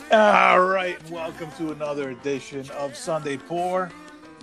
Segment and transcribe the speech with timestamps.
[0.00, 3.90] All right, and welcome to another edition of Sunday Pour.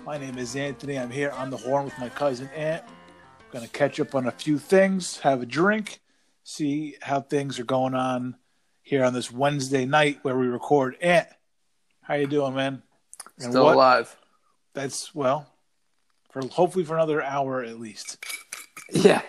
[0.06, 0.96] My name is Anthony.
[0.96, 2.84] I'm here on the horn with my cousin Ant.
[3.50, 6.00] Going to catch up on a few things, have a drink,
[6.44, 8.36] see how things are going on
[8.82, 10.96] here on this Wednesday night where we record.
[11.02, 11.26] Ant,
[12.02, 12.82] how you doing, man?
[13.40, 14.16] And Still what- alive.
[14.74, 15.52] That's well,
[16.30, 18.24] for hopefully for another hour at least.
[18.92, 19.22] Yeah.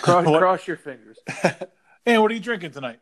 [0.00, 1.18] Cross, cross your fingers.
[2.06, 2.98] And what are you drinking tonight?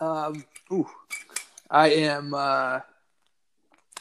[0.00, 0.88] Um, ooh.
[1.70, 2.80] I am uh,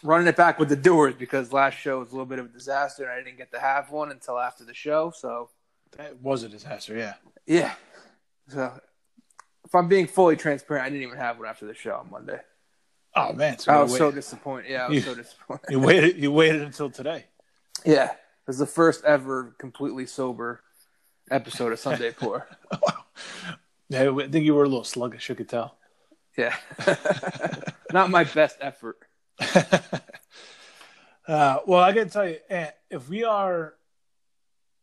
[0.03, 2.49] running it back with the doers because last show was a little bit of a
[2.49, 5.11] disaster and I didn't get to have one until after the show.
[5.15, 5.49] So,
[5.97, 6.95] That was a disaster.
[6.97, 7.13] Yeah.
[7.45, 7.73] yeah.
[8.49, 8.73] So,
[9.65, 12.39] if I'm being fully transparent, I didn't even have one after the show on Monday.
[13.15, 14.71] Oh man, so I was so disappointed.
[14.71, 15.65] Yeah, I was You- so disappointed.
[15.69, 16.17] you waited.
[16.17, 17.25] You waited until today.
[17.85, 18.11] Yeah.
[18.11, 20.61] It was the first ever completely sober
[21.31, 22.47] episode of Sunday Pour.
[23.89, 25.29] Yeah, I think you were a little sluggish.
[25.29, 25.77] You could tell.
[26.37, 26.55] Yeah.
[27.93, 28.97] Not my best effort.
[31.27, 33.75] Uh, well, I gotta tell you, Ant, if we are,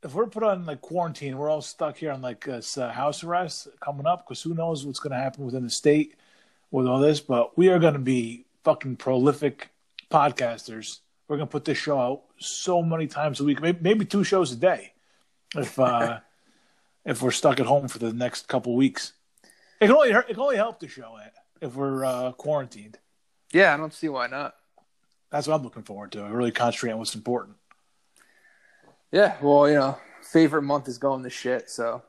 [0.02, 3.22] if we're put on like quarantine, we're all stuck here on like this uh, house
[3.22, 6.16] arrest coming up because who knows what's gonna happen within the state
[6.70, 7.20] with all this.
[7.20, 9.68] But we are gonna be fucking prolific
[10.10, 11.00] podcasters.
[11.28, 14.50] We're gonna put this show out so many times a week, maybe, maybe two shows
[14.50, 14.94] a day,
[15.54, 16.20] if uh,
[17.04, 19.12] if we're stuck at home for the next couple weeks.
[19.78, 22.98] It can only hurt, it can only help the show, Ant, if we're uh, quarantined.
[23.52, 24.54] Yeah, I don't see why not.
[25.30, 26.22] That's what I'm looking forward to.
[26.22, 27.56] I really concentrate on what's important.
[29.12, 32.02] Yeah, well, you know, favorite month is going to shit, so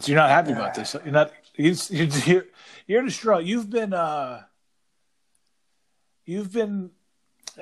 [0.00, 0.94] So you're not happy about this.
[1.04, 1.32] You're not.
[1.56, 2.46] You, you're
[2.86, 3.44] you're distraught.
[3.44, 3.92] You've been.
[3.92, 4.42] uh
[6.24, 6.90] You've been.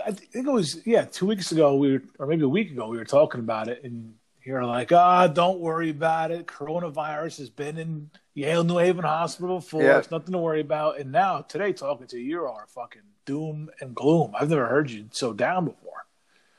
[0.06, 2.88] I think it was yeah two weeks ago we were or maybe a week ago
[2.88, 4.14] we were talking about it and
[4.44, 9.56] you're like ah don't worry about it coronavirus has been in Yale New Haven Hospital
[9.58, 9.98] before Yeah.
[9.98, 13.70] it's nothing to worry about and now today talking to you you are fucking doom
[13.80, 16.06] and gloom I've never heard you so down before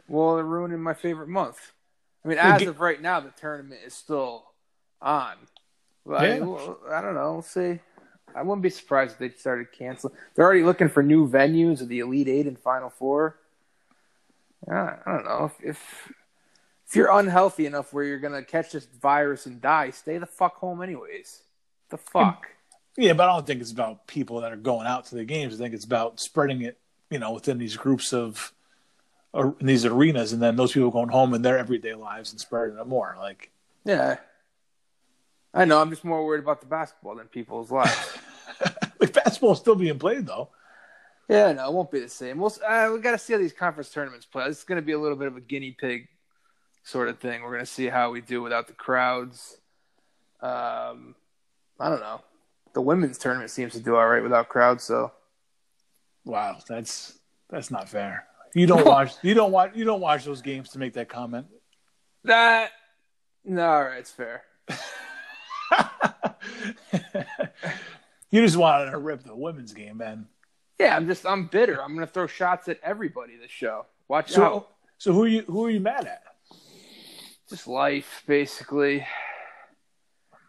[0.10, 1.72] well, they're ruining my favorite month.
[2.24, 4.44] I mean, as of right now, the tournament is still
[5.02, 5.36] on.
[6.12, 6.40] I, Yeah.
[6.40, 7.32] well, I don't know.
[7.34, 7.80] We'll see.
[8.36, 10.14] I wouldn't be surprised if they started canceling.
[10.36, 13.38] They're already looking for new venues of the Elite Eight and Final Four.
[14.70, 16.12] I, I don't know if, if
[16.94, 20.58] if you're unhealthy enough where you're gonna catch this virus and die, stay the fuck
[20.58, 21.42] home anyways.
[21.90, 22.50] The fuck.
[22.96, 25.56] Yeah, but I don't think it's about people that are going out to the games.
[25.56, 26.78] I think it's about spreading it,
[27.10, 28.54] you know, within these groups of,
[29.34, 32.40] or in these arenas, and then those people going home in their everyday lives and
[32.40, 33.16] spreading it more.
[33.18, 33.50] Like,
[33.84, 34.18] Yeah.
[35.52, 35.82] I know.
[35.82, 38.18] I'm just more worried about the basketball than people's lives.
[39.00, 40.50] like basketball's still being played though.
[41.28, 42.38] yeah, no, it won't be the same.
[42.38, 44.48] We'll, uh, we got to see how these conference tournaments play.
[44.48, 46.08] This is going to be a little bit of a guinea pig
[46.84, 47.42] sort of thing.
[47.42, 49.58] We're going to see how we do without the crowds.
[50.42, 51.16] Um,
[51.80, 52.22] I don't know.
[52.74, 55.12] The women's tournament seems to do all right without crowds, so
[56.26, 58.26] Wow, that's that's not fair.
[58.56, 59.14] You don't watch.
[59.22, 59.72] You don't watch.
[59.76, 61.48] You don't watch those games to make that comment.
[62.24, 62.72] that
[63.46, 64.44] no, all right, it's fair.
[68.32, 70.28] you just wanted to rip the women's game, man.
[70.80, 71.82] Yeah, I'm just I'm bitter.
[71.82, 73.86] I'm going to throw shots at everybody this show.
[74.08, 74.70] Watch So, out.
[74.98, 75.42] so who are you?
[75.44, 76.24] Who are you mad at?
[77.54, 79.06] Just life, basically.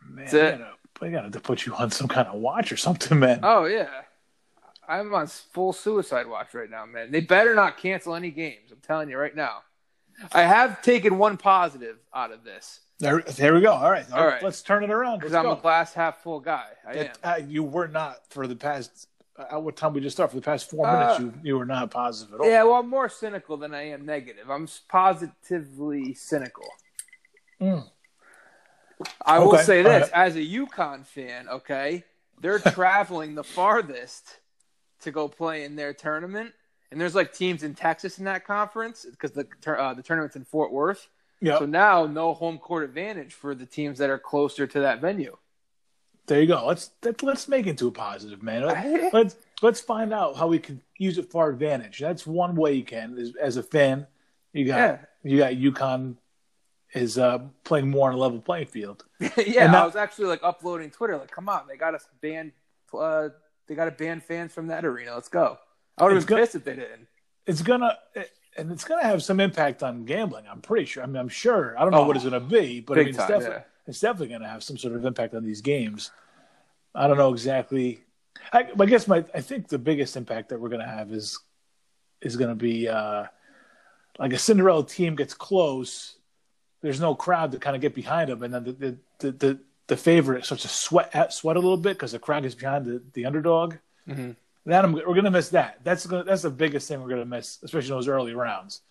[0.08, 0.58] Man, That's I it.
[0.58, 0.70] gotta,
[1.02, 3.40] I gotta to put you on some kind of watch or something, man.
[3.42, 3.90] Oh yeah,
[4.88, 7.10] I'm on full suicide watch right now, man.
[7.10, 8.70] They better not cancel any games.
[8.72, 9.64] I'm telling you right now.
[10.32, 13.72] I have taken one positive out of this There, there we go.
[13.72, 14.42] All right, all All right.
[14.42, 15.18] Let's turn it around.
[15.18, 15.52] because I'm go.
[15.52, 16.68] a glass half full guy.
[16.88, 17.08] I am.
[17.22, 19.08] Uh, you were not for the past.
[19.36, 21.20] Uh, what time we just start for the past four Uh, minutes?
[21.20, 22.48] You you were not positive at all.
[22.48, 24.48] Yeah, well, I'm more cynical than I am negative.
[24.48, 26.64] I'm positively cynical.
[27.60, 27.88] Mm.
[29.24, 32.04] I will say this: as a UConn fan, okay,
[32.40, 34.38] they're traveling the farthest
[35.02, 36.52] to go play in their tournament,
[36.90, 40.44] and there's like teams in Texas in that conference because the uh, the tournament's in
[40.44, 41.08] Fort Worth.
[41.40, 41.58] Yeah.
[41.58, 45.36] So now, no home court advantage for the teams that are closer to that venue.
[46.26, 46.64] there you go.
[46.66, 48.62] Let's let, let's make it into a positive, man.
[48.64, 51.98] Let- Let's let's find out how we can use it for our advantage.
[51.98, 53.18] That's one way you can.
[53.18, 54.06] Is, as a fan,
[54.52, 54.98] you got Yeah.
[55.22, 56.16] you got UConn
[56.94, 59.04] is uh, playing more on a level playing field.
[59.20, 62.52] yeah, that- I was actually like uploading Twitter, like, come on, they got us banned.
[62.96, 63.30] Uh,
[63.66, 65.14] they got to ban fans from that arena.
[65.14, 65.58] Let's go.
[65.98, 67.06] I would have been pissed if they didn't.
[67.46, 67.98] It's gonna
[68.56, 70.44] and it's gonna have some impact on gambling.
[70.50, 71.02] I'm pretty sure.
[71.02, 71.76] I mean, I'm sure.
[71.78, 73.62] I don't know Oh, what it's gonna be, but I mean, it's time, definitely yeah.
[73.86, 76.10] it's definitely gonna have some sort of impact on these games.
[76.94, 78.02] I don't know exactly.
[78.52, 81.38] I, I guess my I think the biggest impact that we're gonna have is
[82.20, 83.24] is gonna be uh,
[84.18, 86.16] like a Cinderella team gets close.
[86.84, 89.58] There's no crowd to kind of get behind them, and then the the, the, the
[89.86, 93.02] the favorite starts to sweat sweat a little bit because the crowd is behind the,
[93.14, 93.76] the underdog.
[94.06, 94.32] Mm-hmm.
[94.66, 95.78] Then I'm, we're gonna miss that.
[95.82, 98.82] That's gonna, that's the biggest thing we're gonna miss, especially in those early rounds.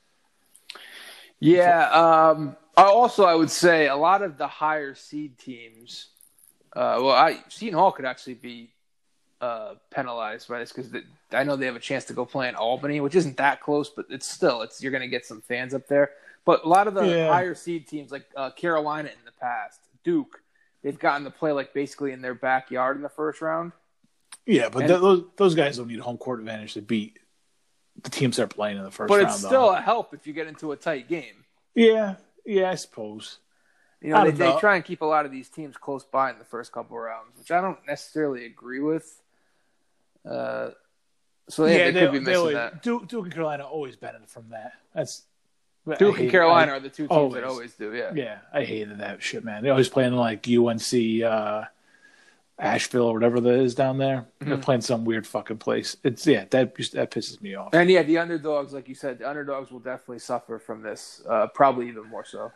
[1.39, 1.87] Yeah.
[1.91, 6.07] Um, also, I would say a lot of the higher seed teams.
[6.75, 8.71] Uh, well, I Seton Hall could actually be
[9.39, 10.91] uh, penalized by this because
[11.31, 13.87] I know they have a chance to go play in Albany, which isn't that close,
[13.87, 16.09] but it's still it's you're going to get some fans up there.
[16.45, 17.31] But a lot of the Yeah.
[17.31, 20.41] higher seed teams, like uh, Carolina in the past, Duke,
[20.81, 23.71] they've gotten to play like basically in their backyard in the first round.
[24.45, 27.19] Yeah, but And- th- those those guys don't need home court advantage to beat
[28.01, 29.27] the teams they're playing in the first But round.
[29.29, 29.47] it's though.
[29.47, 31.45] still a help if you get into a tight game.
[31.75, 33.39] yeah, yeah, I suppose.
[34.01, 36.37] You know, they, they try and keep a lot of these teams close by in
[36.37, 39.21] the first couple of rounds, which I don't necessarily agree with.
[40.29, 40.71] Uh,
[41.49, 42.83] so yeah, they, could be missing always, that.
[42.83, 44.73] Duke, Duke and Carolina always benefit from that.
[44.93, 45.23] That's
[45.99, 47.33] Duke and Carolina I- are the two teams always.
[47.33, 47.93] that always do.
[47.93, 48.11] Yeah.
[48.15, 49.63] yeah, I hated that shit, man.
[49.63, 51.65] They always playing like UNC, uh,
[52.59, 54.27] Asheville or whatever that is down there.
[54.39, 54.61] They're Mhm.
[54.61, 55.97] playing some weird fucking place.
[56.03, 57.73] It's yeah, that that pisses me off.
[57.73, 61.21] And yeah, the underdogs, like you said, the underdogs will definitely suffer from this.
[61.27, 62.51] Uh, probably even more so.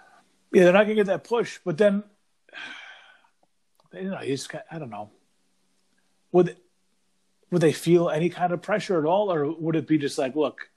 [0.53, 1.59] Yeah, they're not gonna get that push.
[1.65, 2.03] But then,
[3.94, 5.09] you know, you just got, I don't know.
[6.31, 6.56] Would
[7.51, 10.35] would they feel any kind of pressure at all, or would it be just like,
[10.35, 10.69] look,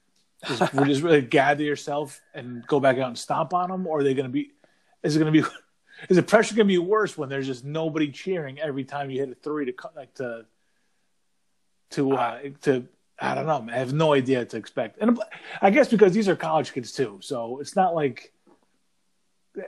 [0.45, 3.99] just, we're just really gather yourself and go back out and stomp on them, or
[3.99, 4.51] are they gonna be?
[5.03, 5.43] Is it gonna be?
[6.09, 9.29] Is the pressure gonna be worse when there's just nobody cheering every time you hit
[9.29, 10.45] a three to cut like to
[11.91, 12.87] to uh, to
[13.19, 13.61] I don't know.
[13.61, 15.19] Man, I have no idea what to expect, and
[15.61, 18.33] I guess because these are college kids too, so it's not like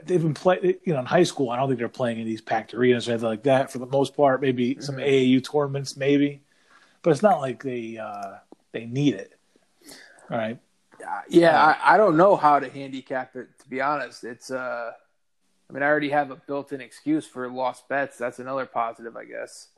[0.05, 0.75] they've been playing.
[0.83, 3.11] You know, in high school, I don't think they're playing in these packed arenas or
[3.11, 3.71] anything like that.
[3.71, 5.05] For the most part, maybe some Mhm.
[5.05, 6.41] AAU tournaments, maybe,
[7.03, 8.37] but it's not like they uh,
[8.71, 9.35] they need it.
[10.33, 10.59] All right.
[11.00, 13.47] Yeah, yeah I, I don't know how to handicap it.
[13.59, 14.50] To be honest, it's.
[14.50, 14.91] Uh,
[15.69, 18.18] I mean, I already have a built-in excuse for lost bets.
[18.18, 19.69] That's another positive, I guess.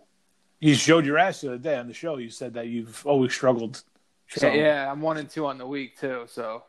[0.60, 2.18] You showed your ass the other day on the show.
[2.18, 3.84] You said that you've always struggled.
[4.30, 6.24] So yeah, I'm one and two on the week too.
[6.28, 6.63] So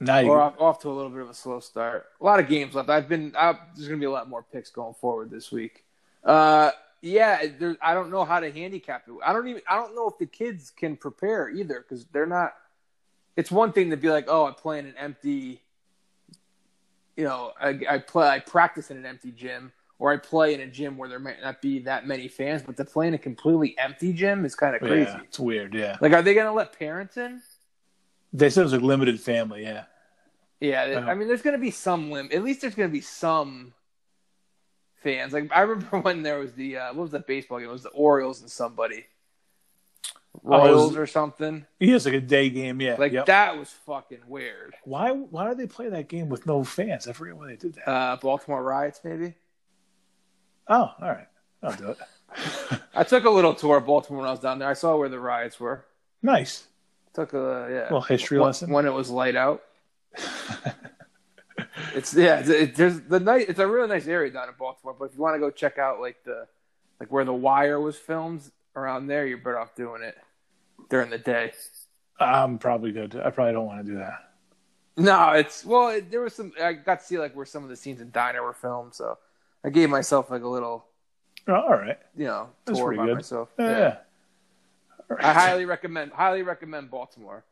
[0.00, 2.06] now you Or off, off to a little bit of a slow start.
[2.20, 2.90] A lot of games left.
[2.90, 3.34] I've been.
[3.36, 5.84] I, there's going to be a lot more picks going forward this week.
[6.24, 9.14] Uh, yeah, there, I don't know how to handicap it.
[9.24, 9.62] I don't even.
[9.68, 12.54] I don't know if the kids can prepare either because they're not.
[13.36, 15.62] It's one thing to be like, oh, I play in an empty.
[17.16, 18.28] You know, I, I play.
[18.28, 21.40] I practice in an empty gym, or I play in a gym where there might
[21.42, 22.62] not be that many fans.
[22.62, 25.10] But to play in a completely empty gym is kind of crazy.
[25.10, 25.74] Yeah, it's weird.
[25.74, 27.40] Yeah, Like, are they going to let parents in?
[28.32, 29.62] they said it was a limited family.
[29.62, 29.84] Yeah,
[30.60, 31.10] Yeah, Uh-huh.
[31.10, 32.28] I mean, there's going to be some lim.
[32.32, 33.72] At least there's going to be some
[35.02, 35.32] fans.
[35.32, 37.68] Like I remember when there was the uh, what was that baseball game?
[37.68, 39.06] It was the Orioles and somebody,
[40.42, 41.66] Was- Royals or something.
[41.80, 42.80] he has like a day game.
[42.80, 43.26] Yeah, Like yep.
[43.26, 44.74] that was fucking weird.
[44.84, 45.10] Why?
[45.12, 47.06] Why did they play that game with no fans?
[47.08, 47.88] I forget why they did that.
[47.90, 49.34] Uh, Baltimore riots, maybe.
[50.68, 51.28] oh, all right,
[51.62, 51.98] I'll do it.
[52.94, 54.68] I took a little tour of Baltimore when I was down there.
[54.68, 55.84] I saw where the riots were.
[56.22, 56.66] nice.
[57.14, 58.70] Took a yeah Little history when, lesson.
[58.70, 59.62] when it was light out.
[61.94, 63.46] It's yeah, it's, it, there's the night.
[63.48, 64.94] It's a really nice area down in Baltimore.
[64.98, 66.46] But if you want to go check out like the
[67.00, 68.42] like where the Wire was filmed
[68.74, 70.14] around there, you're better off doing it
[70.88, 71.52] during the day.
[72.18, 73.14] I'm probably good.
[73.16, 74.30] I probably don't want to do that.
[74.96, 75.88] No, it's well.
[75.90, 76.52] It, there was some.
[76.60, 79.18] I got to see like where some of the scenes in Diner were filmed, so
[79.62, 80.86] I gave myself like a little,
[81.46, 81.98] Oh, all right.
[82.16, 83.14] you know, That's tour pretty by good.
[83.16, 83.48] myself.
[83.58, 83.78] Yeah.
[83.78, 83.96] Yeah.
[85.10, 86.12] All I highly recommend.
[86.12, 87.44] Highly recommend Baltimore.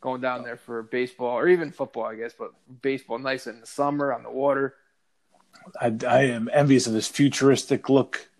[0.00, 3.66] Going down there for baseball or even football, I guess, but baseball nice in the
[3.66, 4.74] summer on the water.
[5.80, 8.30] I, I am envious of this futuristic look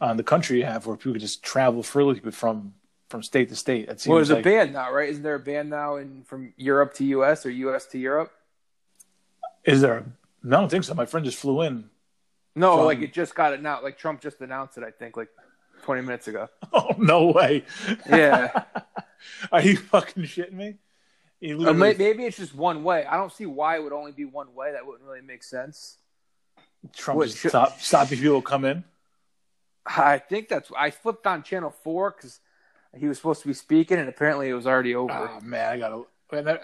[0.00, 2.74] on the country you have, where people can just travel freely from
[3.08, 3.88] from state to state.
[3.88, 5.08] It seems Well, there's like a ban now, right?
[5.08, 7.44] Isn't there a ban now in from Europe to U.S.
[7.46, 7.86] or U.S.
[7.86, 8.32] to Europe?
[9.64, 10.04] is there?
[10.42, 10.94] No, I don't think so.
[10.94, 11.90] My friend just flew in.
[12.54, 13.84] No, From- like it just got announced.
[13.84, 14.84] Like Trump just announced it.
[14.84, 15.28] I think like
[15.82, 16.48] 20 minutes ago.
[16.72, 17.64] Oh no way!
[18.08, 18.64] Yeah.
[19.52, 20.74] Are you fucking shitting me?
[21.40, 23.04] Literally- may- maybe it's just one way.
[23.06, 24.72] I don't see why it would only be one way.
[24.72, 25.96] That wouldn't really make sense.
[26.94, 28.84] Trump what, should- stop stopping people come in.
[29.86, 30.70] I think that's.
[30.76, 32.40] I flipped on channel four because
[32.96, 35.12] he was supposed to be speaking, and apparently it was already over.
[35.12, 36.02] Oh man, I gotta.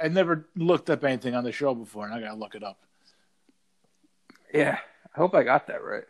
[0.02, 2.78] I never looked up anything on the show before, and I gotta look it up.
[4.52, 4.78] Yeah,
[5.14, 6.04] I hope I got that right.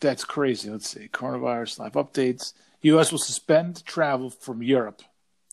[0.00, 0.70] That's crazy.
[0.70, 1.08] Let's see.
[1.08, 2.54] Coronavirus live updates.
[2.82, 3.12] U.S.
[3.12, 5.02] will suspend travel from Europe.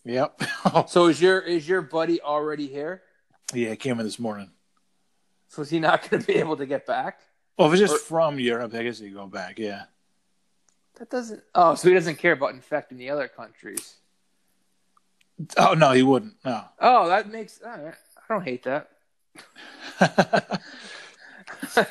[0.04, 0.42] Yep.
[0.88, 3.02] So is your is your buddy already here?
[3.54, 4.50] yeah, it came in this morning.
[5.48, 7.20] So is he not going to be able to get back?
[7.58, 9.58] Well, if it's just Or- from Europe, I guess you go back.
[9.58, 9.84] Yeah.
[11.00, 11.42] That doesn't.
[11.54, 13.96] Oh, so he doesn't care about infecting the other countries.
[15.56, 16.34] Oh no, he wouldn't.
[16.44, 16.62] No.
[16.78, 17.58] Oh, that makes.
[17.66, 17.94] I
[18.28, 18.90] don't hate that.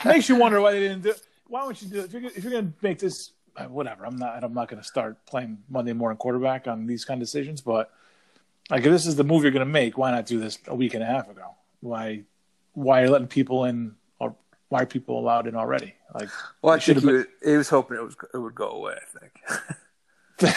[0.06, 1.14] Makes you wonder why they didn't do.
[1.48, 2.06] why don't you do it?
[2.06, 4.06] If you're, if you're gonna make this, uh, whatever.
[4.06, 4.44] I'm not.
[4.44, 7.62] I'm not gonna start playing Monday morning quarterback on these kind of decisions.
[7.62, 7.92] But
[8.70, 10.94] like, if this is the move you're gonna make, why not do this a week
[10.94, 11.56] and a half ago?
[11.80, 12.24] Why?
[12.74, 13.96] Why are you letting people in?
[14.70, 15.96] Why are people allowed in already?
[16.14, 16.30] Like,
[16.62, 18.70] Well, I should think he have was, he was hoping it was it would go
[18.70, 18.96] away.
[18.96, 19.20] I
[20.40, 20.56] think.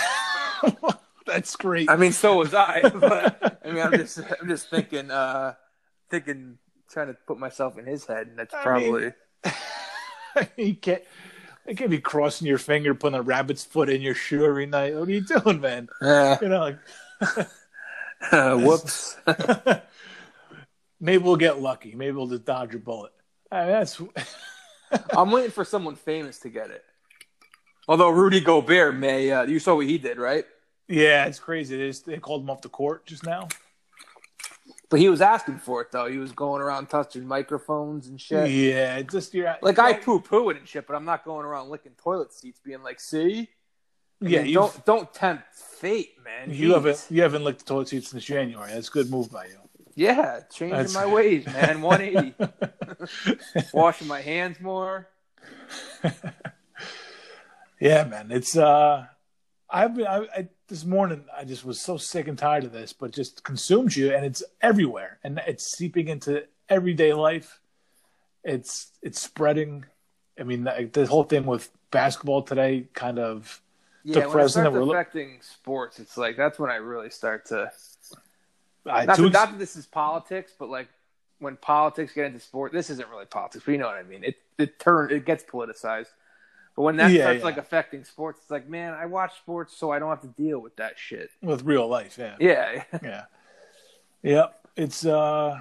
[1.27, 1.91] that's great.
[1.91, 2.83] I mean, so was I.
[2.95, 5.55] But I mean, I'm just I'm just thinking, uh,
[6.11, 6.59] thinking,
[6.91, 9.13] trying to put myself in his head, and that's I probably.
[10.57, 11.03] you can't.
[11.67, 14.95] You can't be crossing your finger, putting a rabbit's foot in your shoe every night.
[14.97, 15.89] What are you doing, man?
[16.03, 16.77] Eh, You know,
[17.31, 17.49] like
[18.65, 19.17] whoops.
[21.01, 21.95] maybe we'll get lucky.
[21.95, 23.13] Maybe we'll just dodge a bullet.
[23.53, 24.01] I mean, that's
[25.17, 26.85] I'm waiting for someone famous to get it.
[27.87, 30.45] Although Rudy Gobert may, uh, you saw what he did, right?
[30.89, 31.77] yeah, it's crazy.
[31.77, 33.49] They, just, they called him off the court just now.
[34.91, 36.07] But he was asking for it though.
[36.07, 38.51] He was going around touching microphones and shit.
[38.51, 41.71] Yeah, just you're Like I poo poo it and shit, but I'm not going around
[41.71, 43.49] licking toilet seats, being like, "See,
[44.21, 46.55] Yeah, don't don't tempt fate, man.
[46.55, 46.75] you Jeez.
[46.75, 48.71] haven't you haven't licked the toilet seat since January.
[48.71, 49.62] That's a good move by you.
[49.95, 51.83] Yeah, changing That's- my ways, man.
[51.83, 53.69] 180.
[53.73, 55.09] Washing my hands more.
[57.81, 58.31] Yeah, man.
[58.31, 59.07] It's uh,
[59.69, 61.25] I've been I, I this morning.
[61.37, 64.41] I just was so sick and tired of this, but just consumes you, and it's
[64.61, 67.61] everywhere, and it's seeping into everyday life.
[68.45, 69.85] It's it's spreading.
[70.39, 73.61] I mean, like, the whole thing with basketball today, kind of.
[74.05, 76.77] Yeah, when it Depressing starts that we're lo- affecting sports, it's like that's when I
[76.77, 77.73] really start to.
[78.87, 80.89] I, Not, that, weeks- not that this is politics, but like
[81.39, 84.25] when politics get into sport, this isn't really politics, but you know what I mean.
[84.25, 86.09] It it turn it gets politicized.
[86.75, 87.45] But when that Yeah, starts yeah.
[87.45, 90.59] like affecting sports, it's like, man, I watch sports so I don't have to deal
[90.59, 91.31] with that shit.
[91.43, 93.25] with real life, yeah, Yeah, yeah,
[94.23, 94.59] yep.
[94.75, 95.61] It's uh,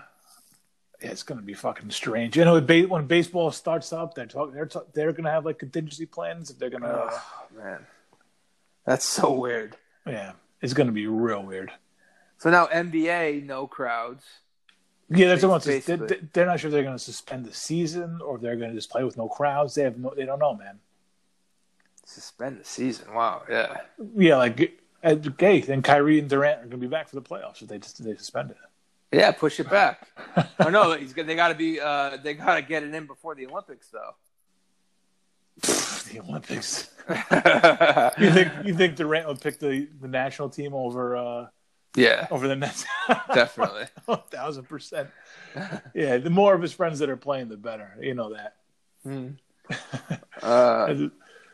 [1.01, 2.37] yeah, it's gonna be fucking strange.
[2.37, 4.53] You know, when baseball starts up, they're talking.
[4.53, 6.49] They're talk- they're gonna have like contingency plans.
[6.49, 7.21] If they're gonna, oh,
[7.57, 7.85] man,
[8.85, 9.75] that's so weird.
[10.07, 11.71] yeah, it's gonna be real weird.
[12.41, 14.25] So now NBA, no crowds.
[15.11, 15.97] Yeah, that's what they're,
[16.33, 18.75] they're not sure if they're going to suspend the season or if they're going to
[18.75, 19.75] just play with no crowds.
[19.75, 20.79] They have no, they don't know, man.
[22.03, 23.13] Suspend the season.
[23.13, 23.43] Wow.
[23.47, 23.81] Yeah.
[24.15, 27.21] Yeah, like uh, okay, then Kyrie and Durant are going to be back for the
[27.21, 28.57] playoffs if they just they suspend it.
[29.11, 29.29] Yeah.
[29.33, 30.07] Push it back.
[30.61, 31.79] oh no, he's they got to be.
[31.79, 34.15] Uh, they got to get it in before the Olympics, though.
[36.11, 36.89] the Olympics.
[38.17, 41.47] You think you think Durant would pick the, the national team over uh,
[42.31, 42.85] over the Nets?
[43.33, 43.85] Definitely.
[44.07, 45.09] a thousand percent.
[45.93, 47.95] Yeah, the more of his friends that are playing, the better.
[47.99, 48.55] You know that.
[49.03, 49.29] Hmm.
[50.41, 51.07] Uh,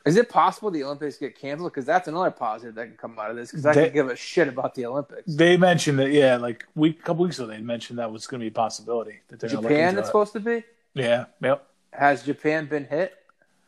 [0.06, 1.70] is it possible the Olympics get canceled?
[1.74, 3.52] Because that's another positive that can come out of this.
[3.52, 5.24] Because I They- could give a shit about the Olympics.
[5.36, 8.44] They mentioned that, yeah, like week, couple weeks ago, they mentioned that was going to
[8.46, 9.20] be a possibility.
[9.28, 10.06] That they're Japan, it's it.
[10.06, 10.64] supposed to be.
[10.94, 11.68] Yeah, yep.
[11.92, 13.14] Has Japan been hit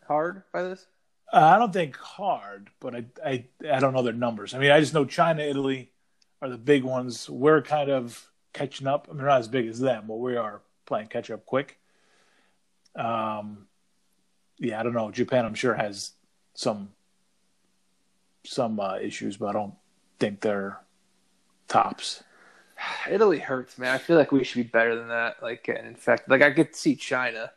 [0.07, 0.87] hard by this?
[1.33, 4.53] Uh, I don't think hard, but I, I I don't know their numbers.
[4.53, 5.91] I mean, I just know China, Italy
[6.41, 7.29] are the big ones.
[7.29, 9.07] We're kind of catching up.
[9.09, 11.77] I mean, not as big as them, but we are playing catch up quick.
[12.95, 13.67] Um,
[14.57, 15.11] yeah, I don't know.
[15.11, 16.11] Japan, I'm sure has
[16.53, 16.89] some
[18.45, 19.73] some uh, issues, but I don't
[20.19, 20.79] think they're
[21.67, 22.23] tops.
[23.09, 23.93] Italy hurts, man.
[23.93, 25.41] I feel like we should be better than that.
[25.41, 27.51] Like, and in fact, like I could see China.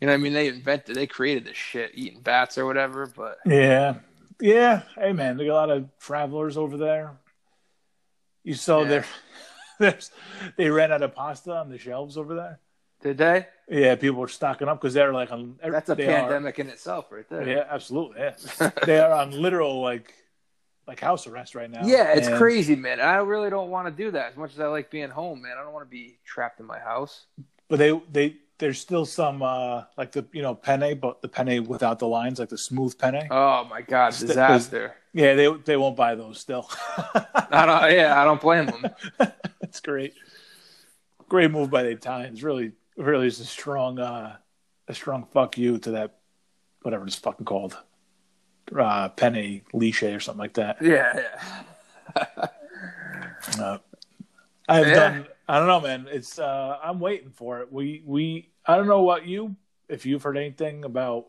[0.00, 3.06] You know, what I mean, they invented, they created this shit, eating bats or whatever.
[3.06, 3.96] But Yeah,
[4.40, 4.82] yeah.
[4.96, 7.16] Hey, man, they got a lot of travelers over there.
[8.44, 8.88] You saw Yeah.
[8.88, 9.04] their
[9.78, 10.10] there's
[10.56, 12.58] they ran out of pasta on the shelves over there.
[13.02, 13.46] did they?
[13.68, 15.58] Yeah, people were stocking up because they're like on.
[15.62, 17.46] That's a pandemic in itself, right there.
[17.48, 18.20] yeah, absolutely.
[18.20, 20.12] Yeah, they are on literal like
[20.86, 21.82] like house arrest right now.
[21.84, 23.00] Yeah, it's And- crazy, man.
[23.00, 25.52] I really don't want to do that as much as I like being home, man.
[25.58, 27.26] I don't want to be trapped in my house.
[27.68, 31.64] But they they there's still some uh like the you know penne, but the penne
[31.66, 33.26] without the lines, like the smooth penne.
[33.30, 34.94] Oh my god, St- disaster!
[35.12, 36.70] yeah, they they won't buy those still.
[37.50, 37.92] I don't.
[37.92, 38.86] Yeah, I don't blame them.
[39.60, 40.14] That's great.
[41.28, 42.42] Great move by the Italians.
[42.44, 44.36] Really, really is a strong, uh,
[44.88, 46.18] a strong fuck you to that,
[46.82, 47.76] whatever it's fucking called,
[48.78, 50.76] uh, penne lisce or something like that.
[50.82, 51.20] Yeah,
[52.16, 52.46] yeah.
[53.58, 53.78] Uh,
[54.68, 54.94] I've Yeah.
[54.94, 55.26] done.
[55.48, 56.06] I don't know, man.
[56.10, 56.38] It's.
[56.38, 57.72] Uh, I'm waiting for it.
[57.72, 58.49] We we.
[58.66, 59.56] I don't know what you
[59.88, 61.26] if you've heard anything about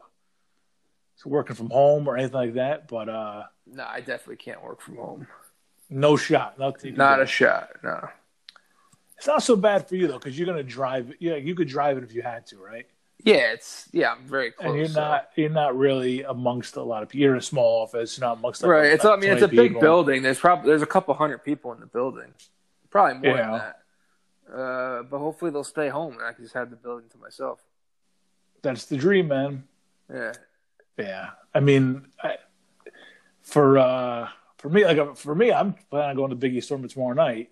[1.26, 4.96] working from home or anything like that, but uh, No, I definitely can't work from
[4.98, 5.28] home.
[5.90, 6.58] no shot.
[6.58, 6.96] Nothing.
[6.96, 7.70] Not a shot.
[7.84, 8.10] No.
[9.18, 11.14] It's not so bad for you though, because you're gonna drive.
[11.20, 12.88] Yeah, you could drive it if you had to, right?
[13.24, 14.14] Yeah, it's yeah.
[14.14, 14.68] I'm very close.
[14.70, 17.22] and you're so- not you're not really amongst a lot of people.
[17.26, 18.18] You're in a small office.
[18.18, 18.86] You're not amongst like, right.
[18.94, 19.06] It's.
[19.06, 19.82] I mean, it's a 20 big people.
[19.82, 20.24] building.
[20.24, 22.34] There's probably there's a couple hundred people in the building.
[22.90, 23.44] Probably more Yeah.
[23.52, 23.81] than that.
[24.54, 27.60] Uh, but hopefully they'll stay home and I can just have the building to myself.
[28.62, 29.64] that's the dream, man.
[30.14, 30.34] Yeah.
[30.98, 32.36] Yeah, I mean, I,
[33.42, 34.28] for uh
[34.58, 37.50] for me, like for me, I'm planning on going to Big East tournament tomorrow night,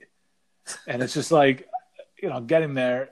[0.87, 1.67] and it's just like,
[2.21, 3.09] you know, getting there.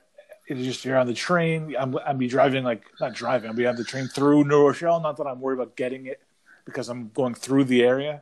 [0.48, 1.76] It's just you're on the train.
[1.80, 3.50] I'm I'm be driving like not driving.
[3.50, 5.00] I'll be on the train through New Rochelle.
[5.00, 6.22] Not that I'm worried about getting it
[6.66, 8.22] because I'm going through the area.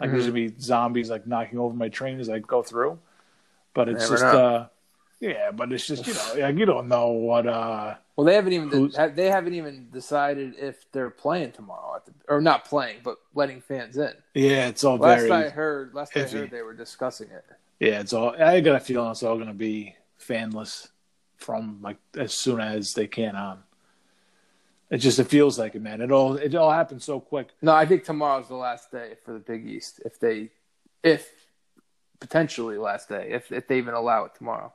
[0.00, 2.98] Like there's gonna be zombies like knocking over my train as I go through.
[3.72, 4.46] But it's Never just know.
[4.46, 4.66] uh
[5.22, 8.52] yeah, but it's just you know like you don't know what uh Well, they haven't
[8.52, 12.98] even have- they haven't even decided if they're playing tomorrow at the, or not playing,
[13.04, 14.12] but letting fans in.
[14.34, 17.44] yeah it's all Last very I heard, last I heard, they were discussing it.
[17.78, 18.30] Yeah, it's all.
[18.40, 20.88] I got a feeling it's all going to be fanless
[21.36, 23.62] from like as soon as they can on.
[24.90, 26.00] It just it feels like it, man.
[26.00, 27.48] It all it all happened so quick.
[27.62, 30.00] No, I think tomorrow's the last day for the Big East.
[30.04, 30.50] If they,
[31.02, 31.30] if
[32.20, 34.72] potentially last day, if if they even allow it tomorrow.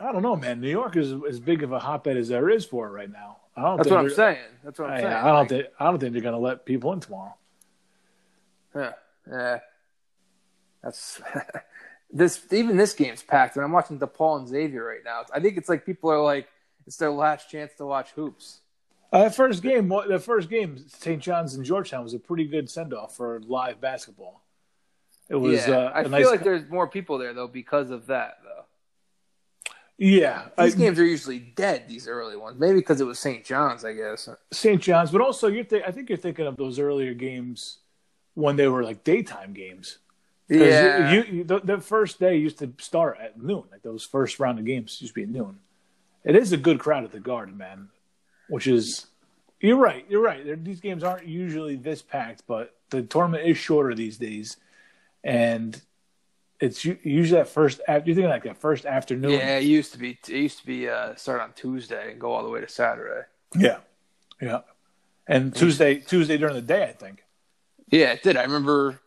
[0.00, 0.60] I don't know, man.
[0.60, 3.38] New York is as big of a hotbed as there is for it right now.
[3.56, 3.76] I don't.
[3.78, 4.38] That's think what I'm saying.
[4.64, 5.12] That's what I'm I, saying.
[5.12, 7.34] I don't Like, think I don't think they're going to let people in tomorrow.
[8.74, 8.92] Yeah,
[9.30, 9.58] yeah.
[10.82, 11.20] That's
[12.12, 12.40] this.
[12.52, 15.22] Even this game's packed, and I'm watching DePaul and Xavier right now.
[15.34, 16.48] I think it's like people are like,
[16.86, 18.60] it's their last chance to watch hoops.
[19.12, 21.20] Uh, that first game, the first game, St.
[21.20, 24.44] John's and Georgetown was a pretty good send off for live basketball.
[25.28, 25.66] It was.
[25.66, 28.57] yeah, uh, I feel nice, like there's more people there though because of that though.
[29.98, 30.48] Yeah.
[30.58, 31.88] These I- games are usually dead.
[31.88, 33.44] These early ones, maybe because it was St.
[33.44, 34.28] John's, I guess.
[34.52, 34.80] St.
[34.80, 37.78] John's, but also you're th- I think you're thinking of those earlier games
[38.34, 39.98] when they were like daytime games.
[40.48, 43.64] Yeah, you, you the, the first day used to start at noon.
[43.70, 45.58] Like those first round of games used to be at noon.
[46.24, 47.88] It is a good crowd at the Garden, man.
[48.48, 49.06] Which is,
[49.60, 50.06] you're right.
[50.08, 50.42] You're right.
[50.44, 54.56] They're- These games aren't usually this packed, but the tournament is shorter these days,
[55.22, 55.78] and
[56.60, 57.80] it's usually that first.
[57.86, 59.32] after you think like that first afternoon.
[59.32, 59.58] yeah.
[59.58, 60.18] It used to be.
[60.28, 63.26] It used to be uh, start on Tuesday and go all the way to Saturday.
[63.56, 63.78] yeah,
[64.40, 64.60] yeah.
[65.26, 67.24] And Tuesday, Tuesday during the day, I think.
[67.90, 68.36] Yeah, it did.
[68.36, 68.98] I remember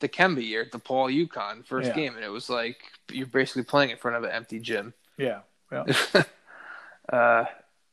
[0.00, 1.94] the Kemba year, the Paul UConn first Yeah.
[1.94, 2.76] game, and it was like
[3.10, 4.92] you're basically playing in front of an empty gym.
[5.16, 5.84] Yeah, yeah.
[7.12, 7.44] uh,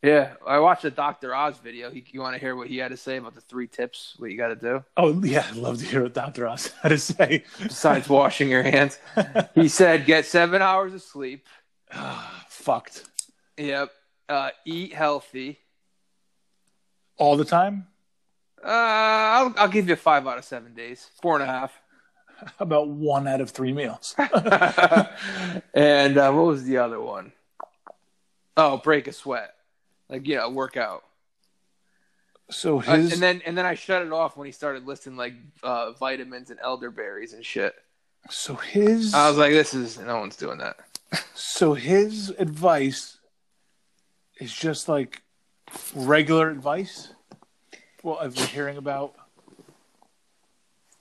[0.01, 1.35] yeah, I watched a Dr.
[1.35, 1.89] Oz video.
[1.91, 4.31] He, you want to hear what he had to say about the three tips, what
[4.31, 6.47] you got to do Oh yeah, I'd love to hear what Dr.
[6.47, 7.43] Oz had to say.
[7.61, 8.97] besides washing your hands?
[9.55, 11.45] He said, get seven hours of sleep.
[12.47, 13.03] Fucked
[13.57, 13.89] Yep.
[14.29, 15.59] Uh, eat healthy.
[17.17, 17.87] all the time.
[18.63, 21.73] Uh, I'll, I'll give you five out of seven days, four and a half.
[22.59, 24.15] About one out of three meals.
[25.73, 27.33] and uh, what was the other one?
[28.55, 29.53] Oh, break a sweat,
[30.09, 31.03] like you know, work out.
[32.51, 35.15] So Uh, his and then and then I shut it off when he started listing
[35.15, 37.75] like uh, vitamins and elderberries and shit.
[38.29, 40.77] so his I was like, this is no one's doing that.
[41.35, 43.17] so his advice
[44.39, 45.21] is just like
[45.95, 47.13] regular advice.
[48.01, 49.13] Well, I've been hearing about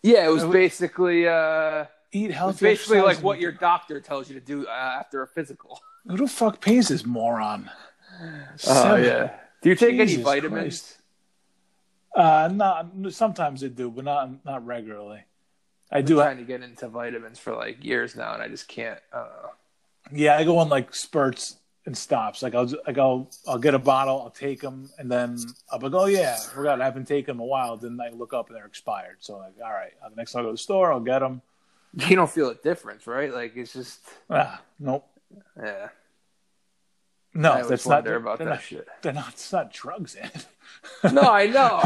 [0.03, 2.67] Yeah, it was Uh, basically uh, eat healthy.
[2.67, 5.81] basically like what your doctor tells you to do uh, after a physical.
[6.07, 7.71] Who the fuck pays this moron?
[8.67, 9.37] Oh yeah.
[9.63, 10.63] Do you take any vitamins?
[10.63, 10.95] Christ.
[12.15, 15.23] Uh, not sometimes I do, but not not regularly.
[15.91, 16.17] I I've do.
[16.17, 18.99] been trying to get into vitamins for like years now, and I just can't.
[19.13, 19.27] I.
[20.13, 22.43] Yeah, I go on like spurts and stops.
[22.43, 25.39] Like I'll like I'll I'll get a bottle, I'll take them, and then
[25.71, 27.77] I'll be like, oh yeah, I forgot I haven't taken them a while.
[27.77, 29.17] Then I look up and they're expired.
[29.21, 31.43] So like, all right, the next time I go to the store, I'll get them.
[31.95, 33.33] You don't feel a difference, right?
[33.33, 35.07] Like it's just Ah, nope,
[35.57, 35.89] yeah.
[37.39, 37.97] No, that's not.
[37.97, 38.89] wonder about they're that not, shit.
[39.03, 39.29] They're not.
[39.31, 40.31] It's not drugs in.
[41.13, 41.81] No, I know.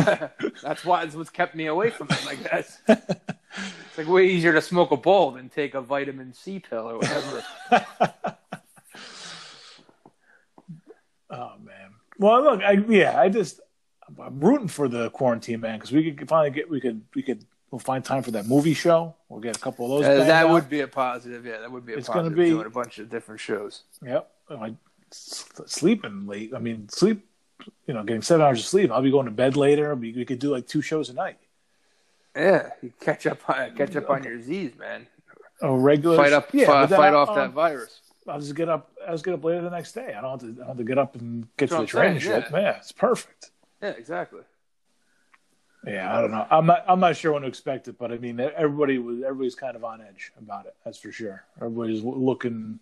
[0.62, 2.18] That's why it's what's kept me away from them.
[2.28, 6.58] I guess it's like way easier to smoke a bowl than take a vitamin C
[6.58, 7.44] pill or whatever.
[11.30, 11.92] Oh man.
[12.18, 13.60] Well, look, I yeah, I just
[14.22, 17.44] I'm rooting for the quarantine man because we could finally get we could we could
[17.70, 19.14] we'll find time for that movie show.
[19.30, 20.20] We'll get a couple of those.
[20.20, 20.50] Uh, that out.
[20.50, 21.46] would be a positive.
[21.46, 23.84] Yeah, that would be a It's gonna be- doing a bunch of different shows.
[24.04, 24.30] Yep.
[25.12, 26.52] Sleeping late.
[26.54, 27.26] I mean, sleep.
[27.86, 28.90] You know, getting seven hours of sleep.
[28.90, 29.94] I'll be going to bed later.
[29.94, 31.38] We, we could do like two shows a night.
[32.34, 35.06] Yeah, you catch up on catch up on your Z's, man.
[35.60, 38.00] A regular Fight up, Yeah, fi- but then fight I'll- off that virus.
[38.26, 38.90] I'll just get up.
[39.06, 40.14] I'll just get up later the next day.
[40.16, 40.46] I don't have to.
[40.46, 42.42] I don't have to get up and get That's to the what I'm training saying,
[42.42, 42.50] ship.
[42.52, 43.50] Yeah, it's perfect.
[43.82, 44.42] Yeah, exactly.
[45.86, 46.46] Yeah, I don't know.
[46.50, 46.84] I'm not.
[46.86, 49.22] I'm not sure when to expect it, but I mean, everybody was.
[49.22, 50.74] Everybody's kind of on edge about it.
[50.84, 51.44] That's for sure.
[51.56, 52.78] Everybody's looking.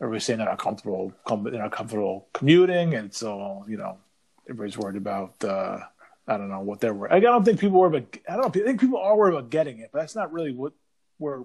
[0.00, 1.12] Everybody's saying they're not comfortable.
[1.24, 3.98] com- They're not comfortable commuting, and so you know,
[4.48, 5.42] everybody's worried about.
[5.42, 5.78] Uh,
[6.26, 7.12] I don't know what they're worried.
[7.12, 8.18] I don't think people worry about.
[8.28, 8.56] I don't.
[8.56, 10.72] I think people are worried about getting it, but that's not really what
[11.18, 11.44] we're.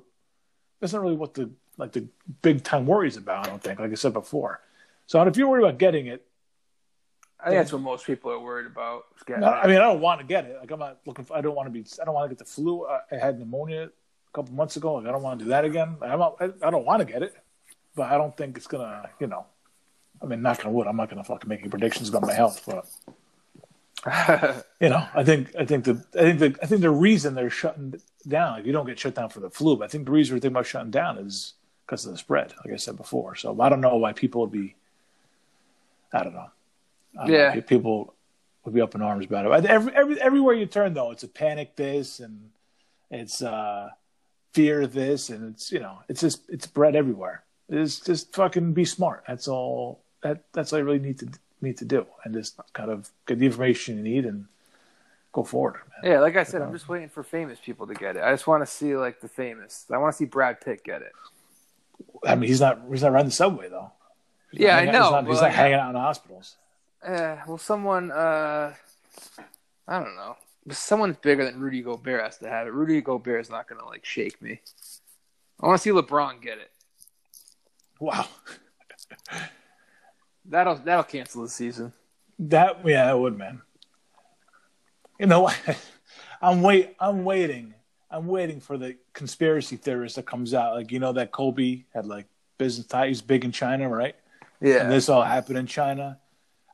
[0.79, 2.07] That's not really what the like the
[2.41, 3.45] big time worries about.
[3.45, 3.79] I don't think.
[3.79, 4.61] Like I said before.
[5.05, 6.25] So if you're worried about getting it,
[7.39, 9.03] I think that's what most people are worried about.
[9.41, 9.47] No.
[9.47, 10.57] I mean, I don't want to get it.
[10.59, 11.25] Like, I'm not looking.
[11.25, 11.85] For, I don't want to be.
[12.01, 12.85] I don't want to get the flu.
[12.85, 14.95] I, I had pneumonia a couple months ago.
[14.95, 15.97] Like, I don't want to do that again.
[16.01, 17.35] I'm not, I, I don't want to get it,
[17.95, 19.09] but I don't think it's gonna.
[19.19, 19.45] You know,
[20.21, 20.87] I mean, knock on wood.
[20.87, 22.85] I'm not gonna fucking make any predictions about my health, but
[24.79, 25.53] you know, I think.
[25.57, 26.03] I think the.
[26.15, 26.55] I think the.
[26.61, 27.95] I think the reason they're shutting
[28.27, 28.59] down.
[28.59, 30.39] if you don't get shut down for the flu, but I think the reason we're
[30.39, 31.53] thinking about shutting down is
[31.85, 32.53] because of the spread.
[32.63, 34.75] Like I said before, so I don't know why people would be.
[36.13, 36.49] I don't know.
[37.19, 37.53] I don't Yeah.
[37.53, 37.61] know.
[37.61, 38.13] people
[38.65, 39.69] would be up in arms about it.
[39.69, 42.49] Every, every, everywhere you turn, though, it's a panic this and
[43.11, 43.89] it's uh,
[44.53, 47.43] fear this, and it's you know, it's just it's spread everywhere.
[47.69, 49.23] It's just fucking be smart.
[49.27, 49.99] That's all.
[50.21, 51.27] That that's all you really need to
[51.61, 54.45] need to do, and just kind of get the information you need and
[55.31, 55.75] go forward.
[56.01, 56.11] Man.
[56.11, 58.23] yeah, like I said, I'm just waiting for famous people to get it.
[58.23, 59.85] I just want to see like the famous.
[59.91, 61.11] I want to see Brad Pitt get it.
[62.25, 63.91] I mean, he's not he's not riding the subway though.
[64.51, 66.55] He's Yeah, I know, He's not, he's like- not hanging out in hospitals.
[67.05, 68.73] Uh, well, someone, uh,
[69.87, 70.35] I don't know.
[70.71, 72.73] Someone bigger than Rudy Gobert has to have it.
[72.73, 74.59] Rudy Gobert is not going to like shake me.
[75.61, 76.71] I want to see LeBron get it.
[77.99, 78.25] Wow,
[80.45, 81.93] That'll that'll cancel the season.
[82.39, 83.61] that yeah, that would man.
[85.19, 85.57] You know what?
[86.41, 86.95] I'm wait.
[86.99, 87.73] I'm waiting.
[88.09, 90.73] I'm waiting for the conspiracy theorist that comes out.
[90.75, 92.25] Like you know that Kobe had like
[92.57, 93.21] business ties.
[93.21, 94.15] Big in China, right?
[94.61, 94.83] Yeah.
[94.83, 96.19] And this all happened in China.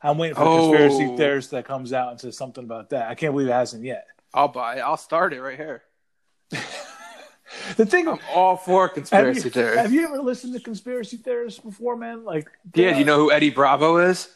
[0.02, 0.68] I'm waiting for the Oh.
[0.70, 3.08] conspiracy theorist that comes out and says something about that.
[3.08, 4.06] I can't believe it hasn't yet.
[4.32, 4.80] I'll buy it.
[4.80, 5.82] I'll start it right here.
[7.76, 9.78] The thing, I'm all for have conspiracy you, theories.
[9.78, 12.24] have you ever listened to conspiracy theorists before, man?
[12.24, 14.28] Like, yeah, do you know who Eddie Bravo is?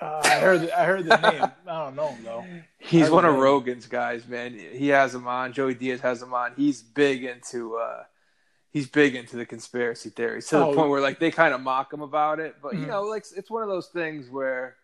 [0.00, 1.42] Uh, I heard, the, I heard the name.
[1.68, 2.44] I don't know him though.
[2.78, 3.36] He's one of.
[3.36, 4.52] Rogan's guys, man.
[4.54, 5.52] He has him on.
[5.52, 6.52] Joey Diaz has him on.
[6.56, 8.02] He's big into uh
[8.70, 10.74] he's big into the conspiracy theories to the Oh.
[10.74, 12.56] point where like they kind of mock him about it.
[12.60, 12.88] But you Mhm.
[12.88, 14.76] know, like it's one of those things where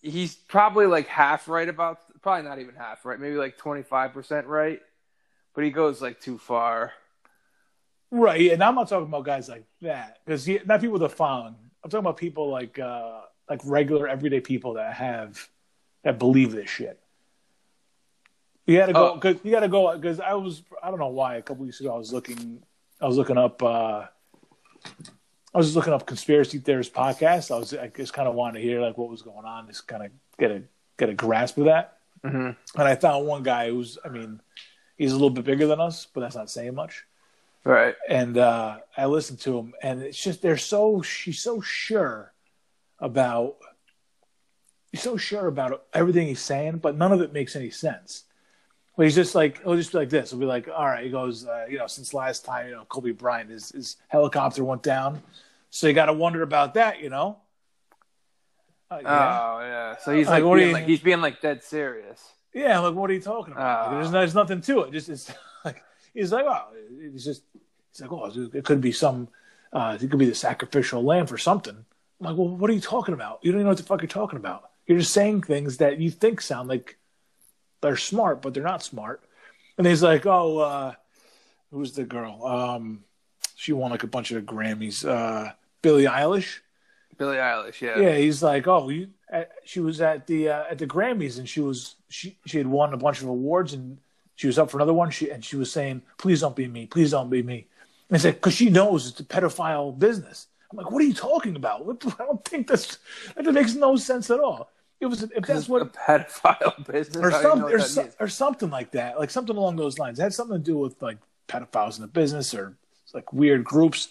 [0.00, 4.12] he's probably like half right about probably not even half right, maybe like twenty five
[4.12, 4.80] percent right.
[5.56, 6.92] But he goes like too far.
[8.12, 11.56] Right, and I'm not talking about guys like that because not people with a following.
[11.82, 15.48] I'm talking about people like uh, like regular everyday people that have
[16.04, 17.00] that believe this shit.
[18.66, 19.14] You got to go Oh.
[19.14, 21.80] because you got to go because I was I don't know why a couple weeks
[21.80, 22.62] ago I was looking
[23.00, 24.04] I was looking up uh,
[25.54, 27.50] I was just looking up conspiracy theorist podcasts.
[27.54, 29.88] I was I just kind of wanted to hear like what was going on, just
[29.88, 30.62] kind of get a
[30.98, 31.98] get a grasp of that.
[32.24, 32.80] Mm-hmm.
[32.80, 34.40] And I found one guy who's I mean
[34.96, 37.04] he's a little bit bigger than us, but that's not saying much
[37.64, 37.94] Right.
[38.08, 42.32] and uh, I listened to him, and it's just they're so she's so sure
[43.00, 43.56] about
[44.92, 48.24] he's so sure about everything he's saying, but none of it makes any sense.
[48.96, 50.30] But he's just like he'll just be like this.
[50.30, 51.04] He'll be like, all right.
[51.04, 54.64] He goes, uh, you know, since last time, you know, Kobe Bryant, his his helicopter
[54.64, 55.20] went down,
[55.70, 57.36] so you got to wonder about that, you know.
[58.90, 59.08] Uh, yeah.
[59.52, 59.96] Oh yeah.
[59.98, 62.22] So he's Like, like, being you- like he's being like dead serious.
[62.56, 63.86] Yeah, like what are you talking about?
[63.86, 63.94] Like, Ah.
[64.00, 64.92] there's, there's nothing to it.
[64.92, 65.30] Just it's
[65.64, 65.82] like
[66.14, 67.42] he's like, oh, it's just
[67.92, 69.28] he's like, oh, it could be some,
[69.74, 71.76] uh, it could be the sacrificial lamb for something.
[71.76, 73.40] I'm like, well, what are you talking about?
[73.42, 74.70] You don't even know what the fuck you're talking about.
[74.86, 76.96] You're just saying things that you think sound like
[77.82, 79.22] they're smart, but they're not smart.
[79.76, 80.92] And he's like, oh, uh,
[81.70, 82.42] who's the girl?
[82.46, 83.04] Um,
[83.54, 85.06] she won like a bunch of Grammys.
[85.06, 86.60] Uh, Billie Eilish.
[87.18, 87.98] Billie Eilish, yeah.
[87.98, 91.48] Yeah, he's like, oh, you, uh, she was at the uh, at the Grammys, and
[91.48, 93.98] she was she she had won a bunch of awards, and
[94.36, 95.10] she was up for another one.
[95.10, 97.66] She and she was saying, "Please don't be me, please don't be me."
[98.08, 100.46] And I said, because she knows it's a pedophile business.
[100.70, 101.84] I'm like, what are you talking about?
[101.84, 102.98] What I don't think that's
[103.36, 104.70] that makes no sense at all.
[105.00, 108.28] It was if that's what a pedophile business or I don't some or, so, or
[108.28, 110.18] something like that, like something along those lines.
[110.18, 112.76] It had something to do with like pedophiles in the business or
[113.12, 114.08] like weird groups.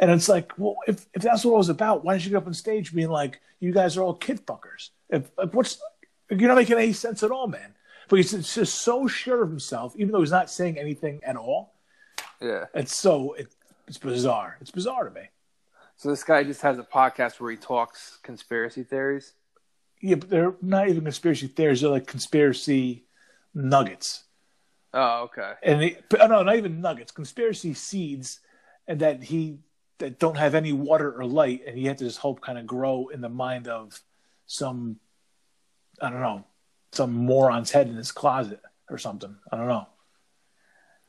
[0.00, 2.38] And it's like, well, if, if that's what it was about, why didn't you get
[2.38, 4.88] up on stage being like, you guys are all kid fuckers?
[5.10, 5.78] If, like, what's
[6.30, 7.74] you're not making any sense at all, man.
[8.08, 11.74] But he's just so sure of himself, even though he's not saying anything at all.
[12.40, 12.64] Yeah.
[12.74, 13.48] It's so it,
[13.86, 14.56] it's bizarre.
[14.60, 15.28] It's bizarre to me.
[15.96, 19.34] So this guy just has a podcast where he talks conspiracy theories.
[20.00, 21.82] Yeah, but they're not even conspiracy theories.
[21.82, 23.04] They're like conspiracy
[23.54, 24.24] nuggets.
[24.92, 25.52] Oh, okay.
[25.62, 28.40] and but, oh, no, not even nuggets, conspiracy seeds,
[28.88, 29.58] and that he
[30.00, 32.66] that don't have any water or light, and he had to just hope kind of
[32.66, 34.00] grow in the mind of
[34.46, 34.96] some,
[36.00, 36.44] I don't know,
[36.92, 38.60] some moron's head in his closet
[38.90, 39.36] or something.
[39.50, 39.86] I don't know.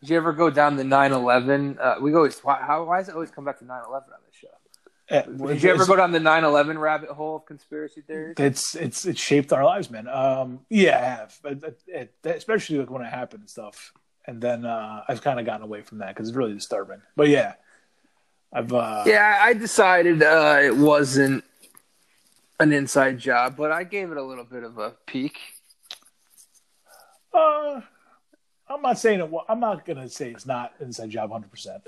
[0.01, 1.77] Did you ever go down the 9/11?
[1.79, 4.35] Uh, we always why, how, why does it always come back to 9/11 on this
[4.35, 4.47] show?
[5.09, 8.35] Eh, Did you ever go down the 9/11 rabbit hole of conspiracy theories?
[8.37, 10.07] It's it's it's shaped our lives, man.
[10.07, 13.93] Um, yeah, I have, but it, it, especially like when it happened and stuff.
[14.25, 17.01] And then uh, I've kind of gotten away from that because it's really disturbing.
[17.15, 17.55] But yeah,
[18.53, 21.43] I've uh, Yeah, I decided uh, it wasn't.
[22.59, 25.37] an inside job, but I gave it a little bit of a peek.
[27.33, 27.81] Uh,
[28.69, 29.31] I'm not saying it.
[29.49, 31.49] I'm not gonna say it's not an inside job 100.
[31.49, 31.81] percent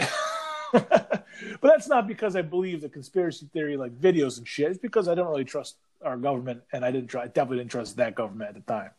[1.61, 4.69] But that's not because I believe the conspiracy theory like videos and shit.
[4.71, 7.23] It's because I don't really trust our government, and I didn't try.
[7.23, 8.91] I definitely didn't trust that government at the time.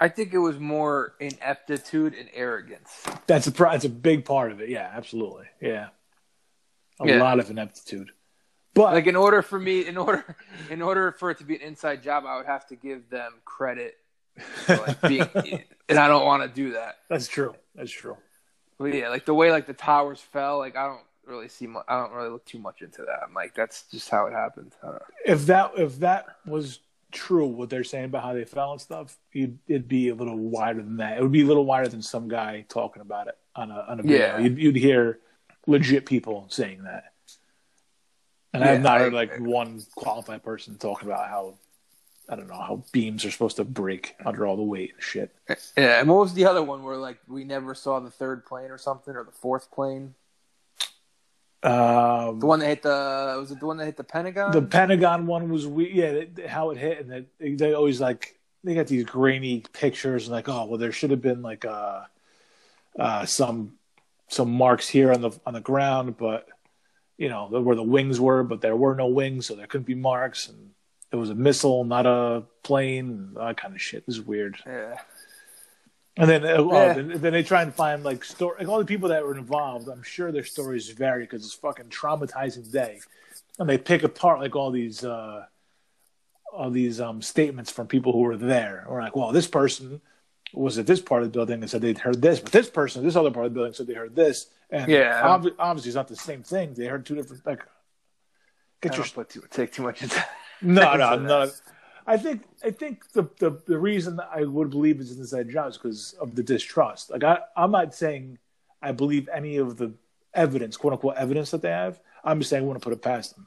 [0.00, 3.02] I think it was more ineptitude and arrogance.
[3.26, 4.68] That's a that's a big part of it.
[4.68, 5.46] Yeah, absolutely.
[5.60, 5.88] Yeah,
[7.00, 7.22] a Yeah.
[7.22, 8.10] lot of ineptitude.
[8.74, 10.36] But Like in order for me, in order,
[10.70, 13.32] in order for it to be an inside job, I would have to give them
[13.44, 13.94] credit
[14.38, 16.96] for like being, and I don't want to do that.
[17.08, 17.54] that's true.
[17.74, 18.16] That's true.
[18.78, 21.80] But yeah, like the way like the towers fell, like I don't really see, mu-
[21.88, 23.20] I don't really look too much into that.
[23.26, 24.72] I'm like, that's just how it happened.
[24.82, 25.00] I don't know.
[25.26, 26.78] If that if that was
[27.10, 30.36] true, what they're saying about how they fell and stuff, you'd, it'd be a little
[30.36, 31.18] wider than that.
[31.18, 33.98] It would be a little wider than some guy talking about it on a on
[33.98, 34.18] a video.
[34.18, 34.38] Yeah.
[34.38, 35.18] You'd, you'd hear
[35.68, 37.12] legit people saying that.
[38.52, 41.54] And I have not heard like one qualified person talking about how
[42.28, 45.34] I don't know how beams are supposed to break under all the weight and shit.
[45.76, 48.70] Yeah, and what was the other one where like we never saw the third plane
[48.70, 50.14] or something, or the fourth plane?
[51.62, 54.52] Um, The one that hit the was it the one that hit the Pentagon?
[54.52, 58.00] The Pentagon one was we yeah it- how it hit and that they, they always
[58.00, 61.64] like they got these grainy pictures and like oh well there should have been like
[61.64, 62.02] uh
[62.98, 63.77] uh some
[64.28, 66.46] some marks here on the on the ground but
[67.16, 69.94] you know where the wings were but there were no wings so there couldn't be
[69.94, 70.70] marks and
[71.10, 74.98] it was a missile not a plane that kind of shit this is weird yeah,
[76.18, 76.92] and then, uh, Yeah.
[76.94, 79.88] then then they try and find like story like all the people that were involved.
[79.88, 82.98] I'm sure their stories vary because it's a fucking traumatizing day,
[83.58, 85.44] and they pick apart like all these uh,
[86.52, 88.84] all these um, statements from people who were there.
[88.88, 90.00] We're like, well, this person
[90.54, 93.04] was at this part of the building and said they'd heard this, but this person,
[93.04, 95.22] this other part of the building said they heard this, and Yeah.
[95.24, 96.74] obvi- obviously it's not the same thing.
[96.74, 97.62] They heard two different like.
[98.80, 100.24] Get your don't too, take too much into.
[100.62, 101.50] no, no, no.
[102.06, 105.70] I think I think the, the the reason that I would believe it's inside job
[105.70, 107.10] is because of the distrust.
[107.10, 108.38] Like I, I'm not saying
[108.80, 109.92] I believe any of the
[110.32, 111.98] evidence, quote unquote evidence that they have.
[112.24, 113.46] I'm just saying I want to put it past them,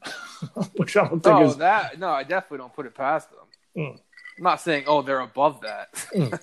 [0.75, 1.57] which I don't think Oh, is.
[1.57, 3.39] that no, I definitely don't put it past them.
[3.77, 3.99] Mm.
[4.37, 5.89] I'm not saying oh they're above that.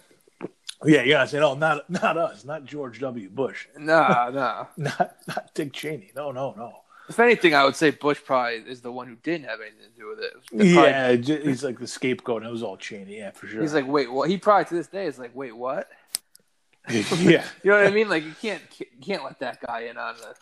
[0.84, 1.22] Yeah, yeah.
[1.22, 3.28] I said, oh, not not us, not George W.
[3.30, 4.66] Bush, nah, nah.
[4.76, 6.12] not not Dick Cheney.
[6.14, 6.72] No, no, no.
[7.08, 9.98] If anything, I would say Bush probably is the one who didn't have anything to
[9.98, 10.32] do with it.
[10.52, 11.12] Yeah,
[11.42, 12.42] he's like the scapegoat.
[12.42, 13.16] and It was all Cheney.
[13.16, 13.62] Yeah, for sure.
[13.62, 14.28] he's like, wait, what?
[14.28, 15.88] He probably to this day is like, wait, what?
[16.90, 18.08] yeah, You know what I mean?
[18.08, 20.34] Like you can't you can't let that guy in on the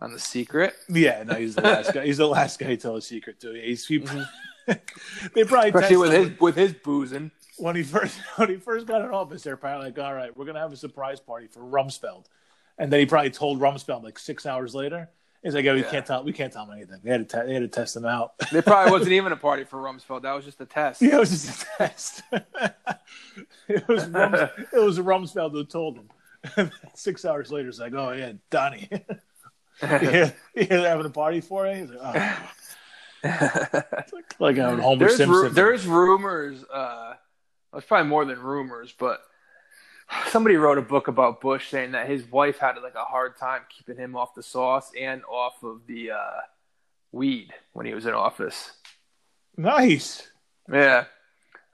[0.00, 0.74] on the secret.
[0.88, 1.22] yeah.
[1.24, 2.06] No, he's the last guy.
[2.06, 3.52] He's the last guy to tell a secret to.
[3.52, 4.72] He's he, Mm-hmm.
[5.34, 7.30] they probably Especially with tested- his with his boozing.
[7.58, 10.44] When he first when he first got in office, they're probably like, "All right, we're
[10.46, 12.26] gonna have a surprise party for Rumsfeld,"
[12.78, 15.08] and then he probably told Rumsfeld like six hours later.
[15.42, 15.90] He's like, "Oh, we Yeah.
[15.90, 17.00] can't tell, we can't tell him anything.
[17.02, 19.36] They had to, te- they had to test him out." There probably wasn't even a
[19.36, 20.22] party for Rumsfeld.
[20.22, 21.00] That was just a test.
[21.02, 22.22] yeah, it was just a test.
[23.68, 24.38] it was Rums,
[24.72, 25.98] it was Rumsfeld who told
[26.56, 26.70] him.
[26.94, 28.88] six hours later, it's like, "Oh yeah, Donnie,
[29.82, 32.50] yeah, you're having a party for it." He's like, oh.
[34.12, 35.30] Like, like Homer there's Simpson.
[35.42, 36.64] ru- there's rumors.
[36.64, 37.14] Uh,
[37.74, 39.20] it's probably more than rumors, but
[40.28, 43.62] somebody wrote a book about Bush saying that his wife had like a hard time
[43.68, 46.40] keeping him off the sauce and off of the uh,
[47.12, 48.72] weed when he was in office.
[49.56, 50.26] nice.
[50.70, 51.04] Yeah.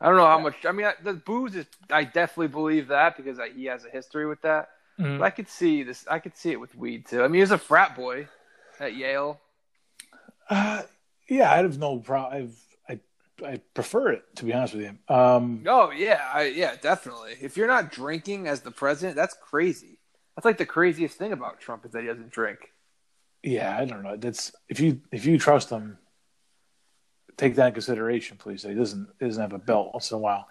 [0.01, 0.67] I don't know how much.
[0.67, 1.65] I mean, I, the booze is.
[1.91, 4.69] I definitely believe that because I, he has a history with that.
[4.99, 5.19] Mhm.
[5.19, 6.07] But I could see this.
[6.11, 7.23] I could see it with weed too.
[7.23, 8.29] I mean, he was a frat boy
[8.79, 9.41] at Yale.
[10.51, 10.83] Uh,
[11.29, 12.53] yeah, I have no problem.
[13.45, 15.15] I prefer it to be honest with you.
[15.15, 17.35] Um, Oh yeah, I, yeah, definitely.
[17.41, 19.99] If you're not drinking as the president, that's crazy.
[20.35, 22.73] That's like the craziest thing about Trump is that he doesn't drink.
[23.43, 24.17] yeah, I don't know.
[24.17, 25.99] That's if you if you trust him,
[27.37, 28.63] take that in consideration, please.
[28.63, 30.49] He doesn't he doesn't have a belt once in a while.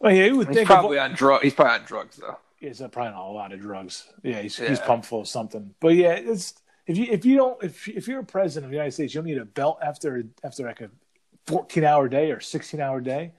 [0.00, 1.42] Well, yeah, you would He's think probably of, on drug.
[1.42, 2.38] He's probably on drugs though.
[2.60, 4.06] it's probably not a lot of drugs.
[4.22, 5.74] Yeah, he's he's pumped full of something.
[5.80, 6.54] But yeah, it's
[6.86, 9.20] if you if you don't if if you're a president of the United States, you
[9.20, 10.90] don't need a belt after after like a
[11.48, 13.32] 14 hour day or 16 hour day.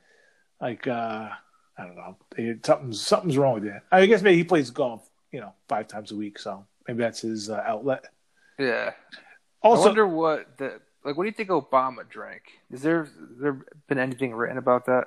[0.60, 1.30] Like uh
[1.78, 3.84] I don't know, It- something's something's wrong with that.
[3.92, 7.22] I guess maybe he plays golf, you know, five times a week, so maybe that's
[7.22, 8.06] his uh, outlet.
[8.58, 8.92] Yeah.
[9.62, 11.16] Also, I wonder what the like.
[11.16, 12.42] What do you think Obama drank?
[12.72, 13.08] Is there
[13.40, 15.06] there been anything written about that?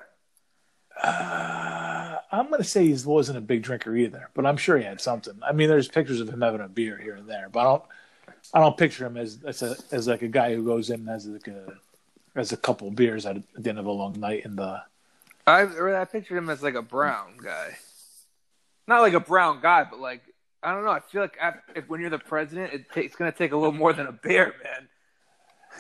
[1.03, 4.85] uh, I'm going to say he wasn't a big drinker either, but I'm sure he
[4.85, 5.35] had something.
[5.43, 7.83] I mean, there's pictures of him having a beer here and there, but I don't,
[8.55, 11.09] I don't picture him as as, a, as like a guy who goes in and
[11.09, 11.75] has like a
[12.37, 14.83] has a couple beers at, the end of a long night in the.
[15.47, 17.77] I I pictured him as like a brown guy,
[18.87, 20.23] not like a brown guy, but like
[20.63, 20.91] I don't know.
[20.91, 21.37] I feel like
[21.75, 24.13] if when you're the president, it ta- it's gonna take a little more than a
[24.13, 24.89] bear, man.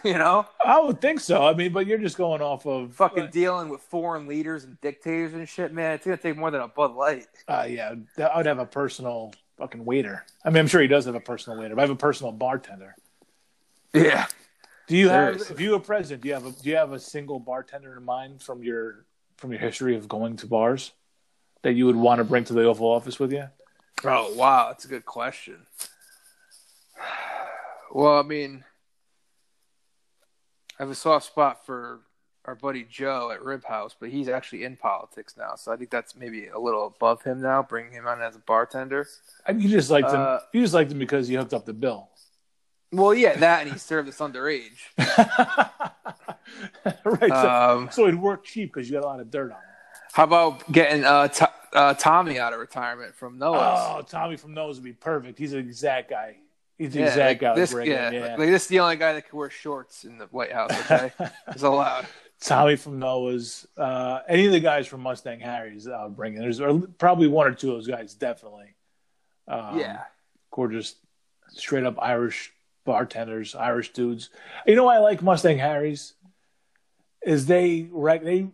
[0.04, 1.46] You know, I would think so.
[1.46, 5.34] I mean, but you're just going off of fucking dealing with foreign leaders and dictators
[5.34, 5.92] and shit, man.
[5.92, 7.26] It's gonna take more than a Bud Light.
[7.46, 10.24] Uh, yeah, I would have a personal fucking waiter.
[10.44, 12.32] I mean, I'm sure he does have a personal waiter, but I have a personal
[12.32, 12.96] bartender.
[13.92, 14.26] Yeah.
[14.92, 17.00] Do you have, if you were president, do you have a, do you have a
[17.00, 19.06] single bartender in mind from your
[19.38, 20.92] from your history of going to bars
[21.62, 23.48] that you would want to bring to the Oval Office with you?
[24.04, 25.66] Oh wow, that's a good question.
[27.90, 28.64] Well, I mean,
[30.78, 32.00] I have a soft spot for
[32.44, 35.88] our buddy Joe at Rib House, but he's actually in politics now, so I think
[35.88, 39.08] that's maybe a little above him now, bringing him on as a bartender.
[39.46, 40.20] I mean, you just liked him.
[40.20, 42.10] Uh, You just liked him because you hooked up the bill.
[42.92, 44.70] Well, yeah, that and he served us underage.
[47.04, 47.30] right.
[47.30, 49.64] So, Um, so it'd work cheap because you got a lot of dirt on him.
[50.12, 53.78] how about getting uh, T- uh, Tommy out of retirement from Noah's?
[53.80, 55.38] Oh, Tommy from Noah's would be perfect.
[55.38, 56.36] He's the exact guy.
[56.78, 57.54] He's the yeah, exact like guy.
[57.54, 58.36] this, yeah, yeah.
[58.36, 60.70] like this is the only guy that can wear shorts in the White House.
[60.90, 61.12] Okay,
[61.48, 62.06] it's allowed.
[62.40, 66.40] Tommy from Noah's, uh, any of the guys from Mustang Harry's, I would bring in.
[66.40, 66.60] There's
[66.98, 68.74] probably one or two of those guys, definitely.
[69.46, 70.00] Um, yeah,
[70.50, 70.96] Or just
[71.50, 72.52] straight up Irish
[72.84, 74.30] bartenders, Irish dudes.
[74.66, 76.14] You know why I like Mustang Harry's?
[77.24, 78.48] Is they right they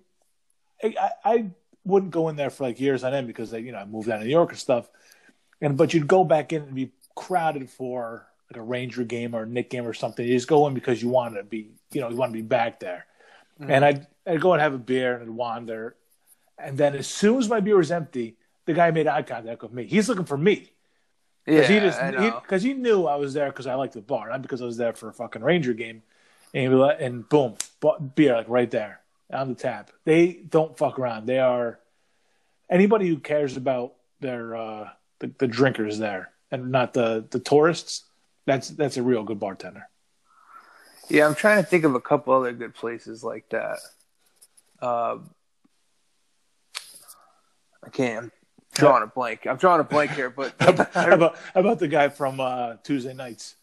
[0.83, 1.47] I, I
[1.85, 4.09] wouldn't go in there for like years on end because they you know I moved
[4.09, 4.89] out of New York and stuff,
[5.61, 9.43] and but you'd go back in and be crowded for like a Ranger game or
[9.43, 10.27] a Knick game or something.
[10.27, 12.43] You just go in because you want to be you know you want to be
[12.43, 13.07] back there,
[13.61, 13.71] mm-hmm.
[13.71, 15.97] and I'd I'd go and have a beer and I'd wander,
[16.59, 18.37] and then as soon as my beer was empty,
[18.67, 19.87] the guy made eye contact with me.
[19.87, 20.73] He's looking for me.
[21.49, 21.61] Yeah.
[21.61, 22.41] Because he just I know.
[22.43, 24.77] because he, knew I was there because I liked the bar, not because I was
[24.77, 26.03] there for a fucking Ranger game.
[26.55, 27.57] And he let, and boom,
[28.15, 29.01] beer like right there
[29.33, 29.91] on the tap.
[30.05, 31.27] They don't fuck around.
[31.27, 31.79] They are
[32.71, 38.05] anybody who cares about their uh, the, the drinkers there and not the the tourists.
[38.47, 39.89] That's that's a real good bartender.
[41.09, 43.79] Yeah, I'm trying to think of a couple other good places like that.
[44.81, 45.31] Um,
[47.83, 48.33] I can't.
[48.79, 49.47] Drawing a blank.
[49.47, 53.15] I'm drawing a blank here, but How about, how about the guy from uh, Tuesday
[53.15, 53.57] nights?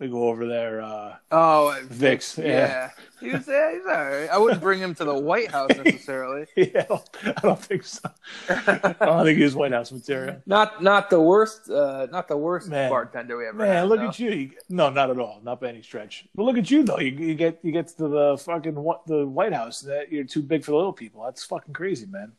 [0.00, 0.80] We go over there.
[0.80, 2.38] Uh, oh, Vix.
[2.38, 2.90] yeah, yeah.
[3.20, 3.46] he was.
[3.46, 4.30] Yeah, he's all right.
[4.30, 6.46] I wouldn't bring him to the White House necessarily.
[6.56, 8.08] yeah, I don't, think so.
[8.48, 10.40] I don't think he's White House material.
[10.46, 11.68] Not not the worst.
[11.68, 12.88] Uh, not the worst Man.
[12.88, 13.88] bartender we ever Man, had.
[13.90, 14.08] look no.
[14.08, 14.30] at you.
[14.30, 14.50] you.
[14.70, 15.42] No, not at all.
[15.44, 16.26] Not by any stretch.
[16.34, 16.98] But look at you though.
[16.98, 19.82] You, you get you get to the fucking what the White House.
[19.82, 21.24] That you're too big for the little people.
[21.24, 22.32] That's fucking crazy, man.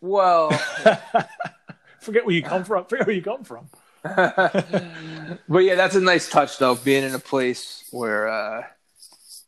[0.00, 0.50] Well,
[2.06, 2.84] Forget where you come from.
[2.84, 3.68] Forget where you come from.
[4.04, 6.76] but yeah, that's a nice touch though.
[6.76, 8.62] Being in a place where, uh,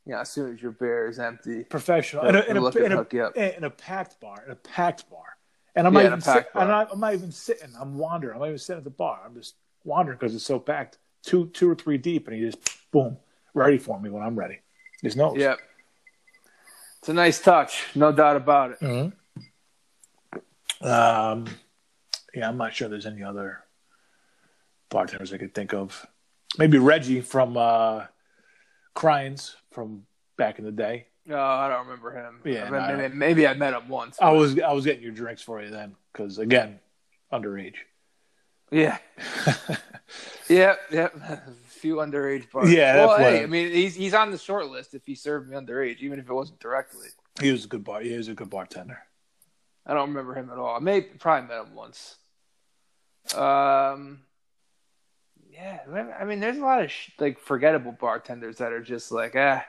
[0.04, 2.26] you know, as soon as your beer is empty, Professional.
[2.26, 3.36] In, a, in, a, in, a, hook you up.
[3.36, 4.42] in a packed bar.
[4.44, 5.36] In a packed bar.
[5.76, 6.48] And I'm Yeah, not even sit.
[6.52, 7.70] I'm, not, I'm not even sitting.
[7.78, 8.34] I'm wandering.
[8.34, 9.20] I'm not even sitting at the bar.
[9.24, 10.98] I'm just wandering because it's so packed.
[11.22, 12.58] Two two or three deep, and he just
[12.90, 13.18] boom,
[13.54, 14.58] ready for me when I'm ready.
[15.02, 15.36] His nose.
[15.36, 15.58] Yep.
[17.00, 18.80] It's a nice touch, no doubt about it.
[18.80, 19.16] Mm-hmm.
[20.80, 21.46] Um,
[22.34, 23.60] yeah, I'm not sure there's any other
[24.90, 26.06] bartenders I could think of.
[26.58, 28.04] Maybe Reggie from uh,
[28.94, 30.04] Cryans from
[30.36, 31.06] back in the day.
[31.26, 32.40] No, Oh, I don't remember him.
[32.44, 34.16] Yeah, I mean, maybe, maybe I met him once.
[34.20, 36.80] I but- was I was getting your drinks for you then because again,
[37.32, 37.74] underage.
[38.70, 38.98] Yeah.
[40.48, 40.78] yep.
[40.90, 41.16] Yep.
[41.16, 42.72] A few underage bars.
[42.72, 45.50] Yeah, Well, hey, I- I mean, he's he's on the short list if he served
[45.50, 47.08] me underage, even if it wasn't directly.
[47.40, 48.00] He was a good bar.
[48.00, 48.98] He was a good bartender.
[49.88, 50.76] I don't remember him at all.
[50.76, 52.16] I may probably met him once.
[53.34, 54.20] Um.
[55.50, 55.80] Yeah,
[56.20, 59.64] I mean, there's a lot of sh- like forgettable bartenders that are just like, ah,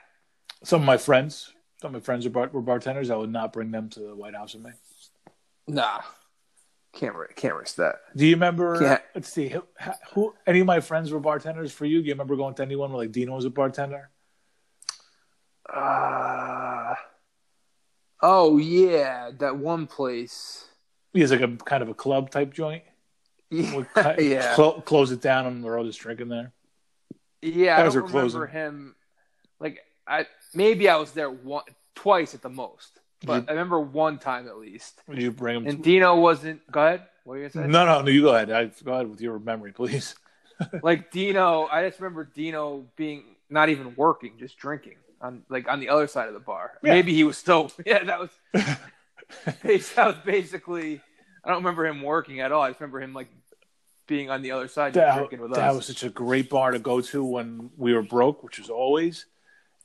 [0.62, 3.10] Some of my friends, some of my friends are bar- were bartenders.
[3.10, 4.70] I would not bring them to the White House with me.
[5.66, 6.02] nah,
[6.92, 7.96] can't can't risk that.
[8.14, 8.78] Do you remember?
[8.80, 8.98] Yeah.
[9.16, 9.48] Let's see.
[9.48, 9.64] Who,
[10.14, 10.34] who?
[10.46, 12.02] Any of my friends were bartenders for you?
[12.02, 14.10] Do you remember going to anyone where like Dino was a bartender?
[15.68, 16.94] Uh,
[18.22, 20.66] oh yeah, that one place.
[21.12, 22.84] He has like a kind of a club type joint.
[23.50, 26.52] Yeah, cut- yeah, clo- close it down and we're all just drinking there.
[27.42, 27.78] yeah.
[27.78, 28.48] I Those don't are remember closing.
[28.50, 28.94] him.
[29.58, 31.64] Like I maybe I was there one
[31.94, 35.02] twice at the most, but You- I remember one time at least.
[35.08, 35.66] Would you bring him?
[35.66, 36.60] And To- Dino wasn't.
[36.70, 37.02] Go ahead.
[37.24, 38.10] What were you gonna no, no, no.
[38.10, 38.50] You go ahead.
[38.50, 40.14] I, go ahead with your memory, please.
[40.82, 45.80] like Dino, I just remember Dino being not even working, just drinking on like on
[45.80, 46.72] the other side of the bar.
[46.82, 46.92] Yeah.
[46.94, 47.70] Maybe he was still.
[47.86, 48.30] Yeah, that was.
[49.62, 51.00] that was basically.
[51.44, 52.62] I don't remember him working at all.
[52.62, 53.28] I just remember him like
[54.06, 55.72] being on the other side, That, drinking with that us.
[55.72, 58.68] That was such a great bar to go to when we were broke, which was
[58.68, 59.26] always.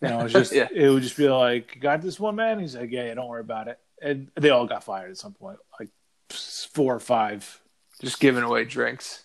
[0.02, 0.68] You know, it was just Yeah.
[0.74, 3.42] it would just be like, got this one, man." He's like, "Yeah, yeah, don't worry
[3.42, 5.90] about it." And they all got fired at some point, like
[6.30, 7.62] four or five.
[8.02, 9.24] just giving away drinks.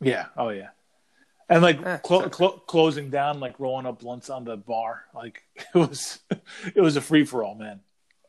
[0.00, 0.26] Yeah.
[0.36, 0.68] Oh yeah.
[1.54, 2.28] And like Eh, clo-
[2.66, 5.04] closing down, like rolling up blunts on the bar.
[5.14, 6.18] Like it was,
[6.74, 7.80] it was a free for all, man.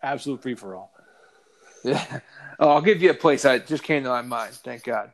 [0.02, 0.92] Absolute free for all.
[1.84, 2.20] Yeah.
[2.60, 4.54] Oh, I'll give you a place I just came to my mind.
[4.54, 5.12] Thank God.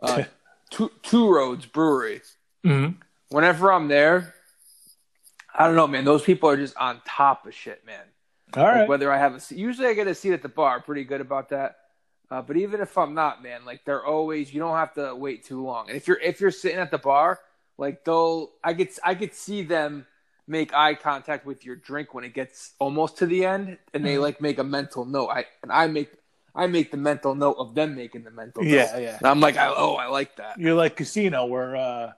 [0.00, 0.24] Uh,
[0.70, 2.22] two, two Roads Brewery.
[2.64, 2.98] Mm-hmm.
[3.28, 4.34] Whenever I'm there,
[5.54, 6.06] I don't know, man.
[6.06, 8.00] Those people are just on top of shit, man.
[8.56, 8.88] All Like, right.
[8.88, 10.80] whether I have a seat, usually I get a seat at the bar.
[10.80, 11.76] Pretty good about that.
[12.30, 15.44] Uh, but even if I'm not, man, like they're always you don't have to wait
[15.44, 15.88] too long.
[15.88, 17.38] And if you're if you're sitting at the bar,
[17.78, 20.06] like they'll I get I could see them
[20.46, 24.16] make eye contact with your drink when it gets almost to the end, and they
[24.16, 24.22] Mhm.
[24.22, 25.28] like make a mental note.
[25.28, 26.10] I and I make
[26.54, 28.70] I make the mental note of them making the mental note.
[28.70, 29.16] Yeah, yeah.
[29.18, 30.58] And I'm like, I, oh, I like that.
[30.58, 32.12] You're like Casino, where uh,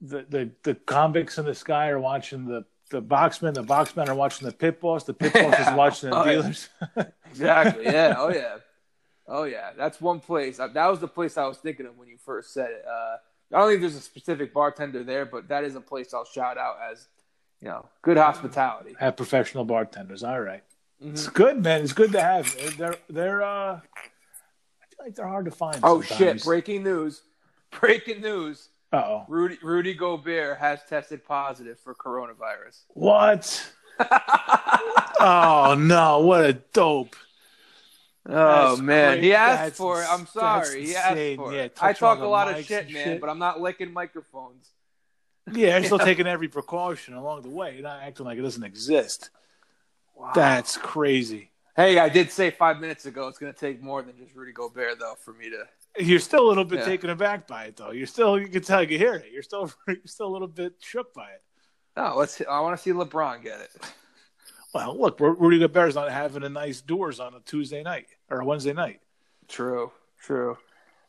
[0.00, 4.14] the, the the convicts in the sky are watching the the boxmen, the boxmen are
[4.14, 6.32] watching the pit boss, the pit boss is watching the Oh, yeah.
[6.32, 6.68] dealers.
[7.30, 7.84] Exactly.
[7.84, 8.14] Yeah.
[8.16, 8.56] Oh yeah.
[9.26, 9.70] Oh yeah.
[9.76, 10.58] That's one place.
[10.58, 12.84] That was the place I was thinking of when you first said it.
[12.86, 13.16] Uh,
[13.52, 16.58] I don't think there's a specific bartender there, but that is a place I'll shout
[16.58, 17.06] out as,
[17.60, 18.94] you know, good hospitality.
[18.98, 20.22] Have professional bartenders.
[20.24, 20.62] All right.
[21.00, 21.34] It's Mhm.
[21.34, 21.82] good, man.
[21.82, 22.76] It's good to have.
[22.78, 23.80] They're they're uh, I
[24.88, 25.78] feel like they're hard to find.
[25.82, 26.42] Oh shit!
[26.44, 27.22] Breaking news!
[27.80, 28.68] Breaking news!
[28.92, 29.24] Uh-oh.
[29.28, 32.82] Rudy Rudy Gobert has tested positive for coronavirus.
[32.88, 33.72] What?
[35.20, 36.20] Oh no!
[36.20, 37.16] What a dope.
[38.26, 39.24] Oh That's man, great.
[39.24, 40.06] he asked That's for it.
[40.08, 40.86] I'm sorry.
[40.86, 41.36] He asked insane.
[41.36, 41.78] for Yeah, it.
[41.80, 43.20] I talk a lot of shit, man, shit.
[43.20, 44.70] but I'm not licking microphones.
[45.52, 47.74] Yeah, you're still taking every precaution along the way.
[47.74, 49.28] You're not acting like it doesn't exist.
[50.16, 50.32] Wow.
[50.34, 51.50] That's crazy.
[51.76, 54.52] Hey, I did say five minutes ago it's going to take more than just Rudy
[54.52, 55.64] Gobert, though, for me to.
[56.02, 56.84] You're still a little bit Yeah.
[56.86, 57.90] taken aback by it, though.
[57.90, 59.26] You're still, you can tell, you can hear it.
[59.32, 61.42] You're still, you're still a little bit shook by it.
[61.96, 62.40] No, let's.
[62.48, 63.70] I want to see LeBron get it.
[64.74, 68.40] Well, look, Ru- Rudy Gobert's not having a nice doors on a Tuesday night or
[68.40, 69.00] a Wednesday night.
[69.48, 70.58] True, true.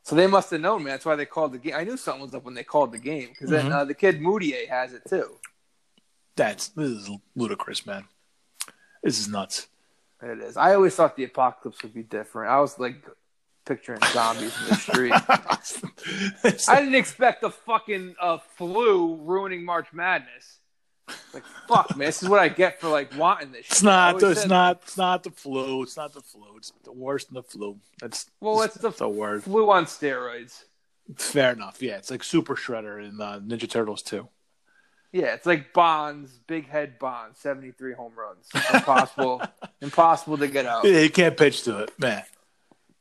[0.04, 0.92] So they must have known, man.
[0.92, 1.74] That's why they called the game.
[1.74, 3.72] I knew something was up when they called the game because then Mhm.
[3.72, 5.40] uh, the kid Moutier has it too.
[6.36, 8.04] That's this is ludicrous, man.
[9.02, 9.66] This is nuts.
[10.22, 10.56] It is.
[10.56, 12.50] I always thought the apocalypse would be different.
[12.52, 13.04] I was like
[13.64, 15.12] picturing zombies in the street.
[16.68, 20.60] I didn't expect the fucking uh, flu ruining March Madness.
[21.32, 22.06] Like fuck, man.
[22.06, 23.66] This is what I get for like wanting this.
[23.66, 23.88] It's shit.
[23.88, 24.22] I not.
[24.22, 24.80] It's said, not.
[24.82, 25.82] It's not the flu.
[25.82, 26.56] It's not the flu.
[26.56, 27.78] It's the worst than the flu.
[28.00, 29.44] That's Well, it's the the word.
[29.44, 30.64] flu on steroids.
[31.16, 31.80] Fair enough.
[31.80, 34.28] Yeah, it's like Super Shredder in uh, Ninja Turtles too.
[35.12, 38.48] Yeah, it's like Bonds, big head Bonds, seventy three home runs.
[38.74, 39.40] Impossible,
[39.80, 40.84] impossible to get out.
[40.84, 42.24] Yeah, you can't pitch to it, man.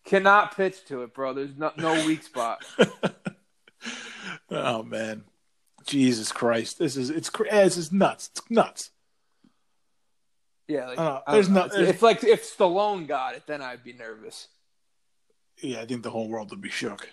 [0.05, 1.33] Cannot pitch to it, bro.
[1.33, 2.63] There's no no weak spot.
[4.49, 5.23] Oh man,
[5.85, 6.79] Jesus Christ!
[6.79, 8.29] This is it's this is nuts.
[8.35, 8.91] It's nuts.
[10.67, 14.47] Yeah, like, Uh, there's don't If- like if Stallone got it, then I'd be nervous.
[15.61, 17.07] Yeah, I think the whole world would be shook.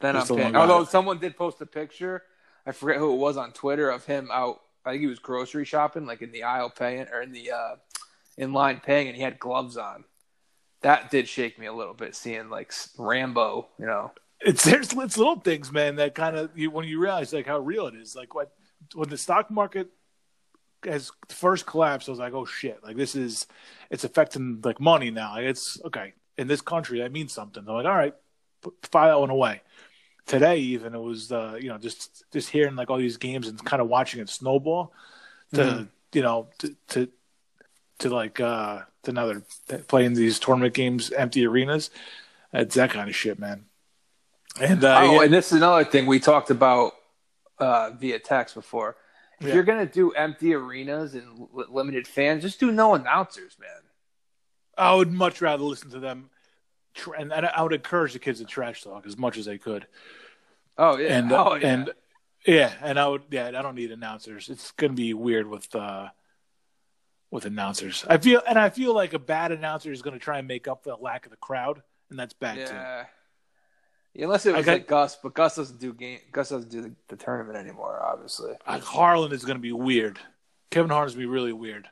[0.00, 0.88] Then If I'm Although it.
[0.88, 2.24] someone did post a picture,
[2.66, 4.62] I forget who it was on Twitter of him out.
[4.84, 7.76] I think he was grocery shopping, like in the aisle paying or in the uh,
[8.36, 10.04] in line paying, and he had gloves on.
[10.80, 13.68] That did shake me a little bit, seeing like Rambo.
[13.78, 14.12] You know,
[14.44, 17.58] It's there's it's little things, man, that kind of you when you realize like how
[17.58, 18.14] real it is.
[18.16, 18.52] Like what
[18.94, 19.88] when the stock market
[20.84, 22.82] has first collapsed, I was like, oh shit!
[22.82, 23.46] Like this is
[23.90, 25.32] it's affecting like money now.
[25.34, 27.62] Like, it's okay in this country that means something.
[27.66, 28.14] I'm like, all right,
[28.62, 29.62] put, file that one away.
[30.26, 33.62] Today, even it was uh, you know just just hearing like all these games and
[33.64, 34.92] kind of watching it snowball
[35.54, 35.88] to Mhm.
[36.14, 37.08] you know to to
[37.98, 39.26] to like uh to now
[39.66, 41.90] they're playing these tournament games, empty arenas.
[42.52, 43.66] It's that kind of shit, man.
[44.60, 46.92] And uh, oh, yeah, and this is another thing we talked about
[47.58, 48.96] uh, via text before.
[49.40, 49.54] If Yeah.
[49.54, 53.68] you're gonna do empty arenas and li- limited fans, just do no announcers, man.
[54.76, 56.30] I would much rather listen to them,
[56.94, 59.58] tr- and and I would encourage the kids to trash talk as much as they
[59.58, 59.86] could.
[60.78, 61.66] Oh yeah, And oh yeah.
[61.68, 61.90] and
[62.46, 64.48] yeah, and I would yeah, I don't need announcers.
[64.48, 66.08] It's gonna be weird with uh
[67.30, 68.04] with announcers.
[68.08, 70.84] I feel and I feel like a bad announcer is gonna try and make up
[70.84, 72.74] for the lack of the crowd, and that's bad too.
[72.74, 72.98] Yeah.
[72.98, 73.04] Yeah,
[74.14, 76.18] Unless it was got- like Gus, but Gus doesn't do game.
[76.32, 78.00] Gus doesn't do the, the tournament anymore.
[78.02, 78.52] Obviously.
[78.68, 80.18] Like Harlan is gonna be weird.
[80.70, 81.88] Kevin Harlan's gonna be really weird.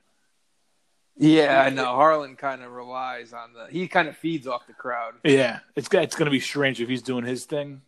[1.17, 1.85] Yeah, I know.
[1.85, 3.67] Harlan kind of relies on the.
[3.71, 5.15] He kind of feeds off the crowd.
[5.25, 7.83] Yeah, it's it's gonna be strange if he's doing his thing,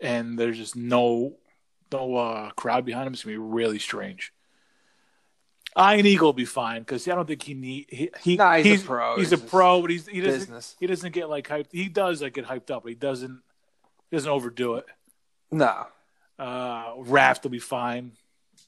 [0.00, 1.34] and there's just no
[1.92, 3.12] no uh, crowd behind him.
[3.14, 4.32] It's gonna be really strange.
[5.78, 8.82] Ian Eagle will be fine because I don't think he need he, he Nah, he's
[8.82, 9.16] a pro.
[9.16, 10.76] He's It's a pro, but he's he doesn't Business.
[10.80, 11.66] he doesn't get like hyped.
[11.72, 13.42] He does like get hyped up, but he doesn't
[14.10, 14.86] he doesn't overdo it.
[15.50, 15.86] No.
[16.38, 18.12] Uh, Raft will be fine.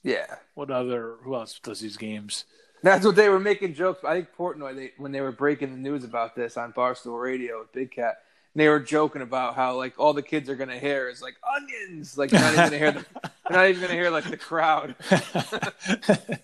[0.03, 0.35] Yeah.
[0.55, 1.15] What other?
[1.23, 2.45] Who else does these games?
[2.81, 4.03] That's what they were making jokes.
[4.05, 7.59] I think Portnoy, they, when they were breaking the news about this on Barstool Radio
[7.59, 8.19] with Big Cat,
[8.55, 12.17] they were joking about how like all the kids are gonna hear is like onions,
[12.17, 13.05] like you're not even gonna hear the
[13.49, 14.95] You're not even gonna hear like the crowd.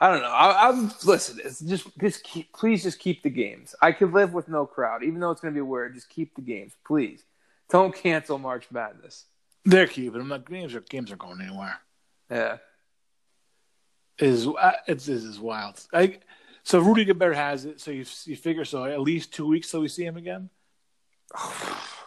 [0.00, 0.28] I don't know.
[0.28, 1.40] I, I'm listen.
[1.44, 3.74] It's just just keep, please just keep the games.
[3.82, 5.94] I could live with no crowd, even though it's gonna be weird.
[5.94, 7.22] Just keep the games, please.
[7.68, 9.26] Don't cancel March Madness.
[9.64, 10.30] They're keeping them.
[10.30, 11.78] Like, games are games are going anywhere.
[12.30, 12.56] Yeah.
[14.18, 15.86] Is uh, it's this is wild.
[15.92, 16.18] I
[16.62, 17.80] so Rudy Gobert has it.
[17.80, 20.48] So you you figure so at least two weeks till we see him again.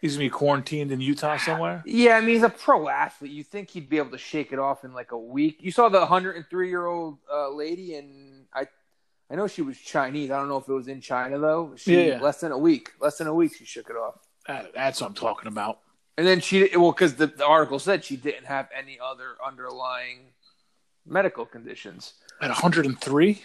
[0.00, 1.82] He's gonna be quarantined in Utah somewhere.
[1.86, 3.32] Yeah, I mean he's a pro athlete.
[3.32, 5.56] You think he'd be able to shake it off in like a week?
[5.60, 8.66] You saw the 103 year old uh, lady, and I,
[9.30, 10.30] I know she was Chinese.
[10.30, 11.74] I don't know if it was in China though.
[11.76, 14.16] She Yeah, less than a week, less than a week, she shook it off.
[14.46, 15.80] That- that's what I'm talking about.
[16.18, 20.32] And then she, well, because the, the article said she didn't have any other underlying
[21.04, 22.14] medical conditions.
[22.40, 23.42] At 103,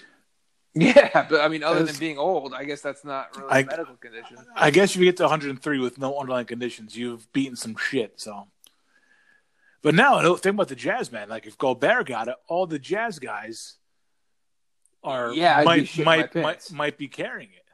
[0.73, 3.65] Yeah, but I mean, other than being old, I guess that's not really I- a
[3.65, 4.37] medical condition.
[4.55, 8.21] I guess if you get to 103 with no underlying conditions, you've beaten some shit.
[8.21, 8.47] So,
[9.81, 12.79] but now the thing about the Jazz man, like if Gobert got it, all the
[12.79, 13.75] Jazz guys
[15.03, 17.65] are Yeah, might might, might might be carrying it.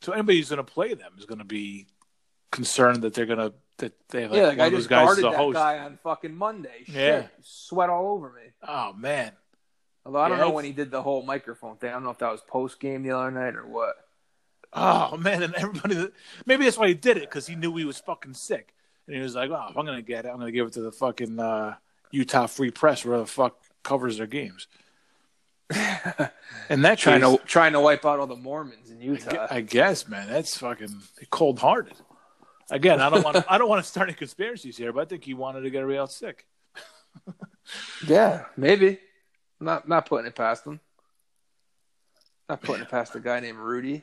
[0.00, 1.86] So anybody who's going to play them is going to be
[2.52, 5.24] concerned that they're going to that they have like, yeah, like I just guys guarded
[5.24, 5.54] that host.
[5.56, 6.84] guy on fucking Monday.
[6.84, 7.26] Shit, Yeah.
[7.42, 8.50] sweat all over me.
[8.66, 9.32] Oh man,
[10.06, 11.90] Although I don't Yeah, know when he did the whole microphone thing.
[11.90, 13.96] I don't know if that was post game the other night or what.
[14.72, 16.08] oh man, and everybody
[16.46, 18.72] maybe that's why he did it because he knew he was fucking sick,
[19.06, 20.66] and he was like, oh, if I'm going to get it, I'm going to give
[20.66, 21.74] it to the fucking uh,
[22.12, 24.68] Utah Free Press, where the fuck covers their games.
[26.68, 29.30] And that trying to trying to wipe out all the Mormons in I Utah.
[29.30, 31.94] gue- I guess, man, that's fucking cold hearted.
[32.70, 33.44] Again, I don't want to.
[33.48, 35.78] I don't want to start any conspiracies here, but I think he wanted to get
[35.82, 36.46] everybody else sick.
[38.06, 38.98] Yeah, maybe.
[39.60, 40.80] Not not putting it past him.
[42.48, 44.02] Not putting it past a guy named Rudy.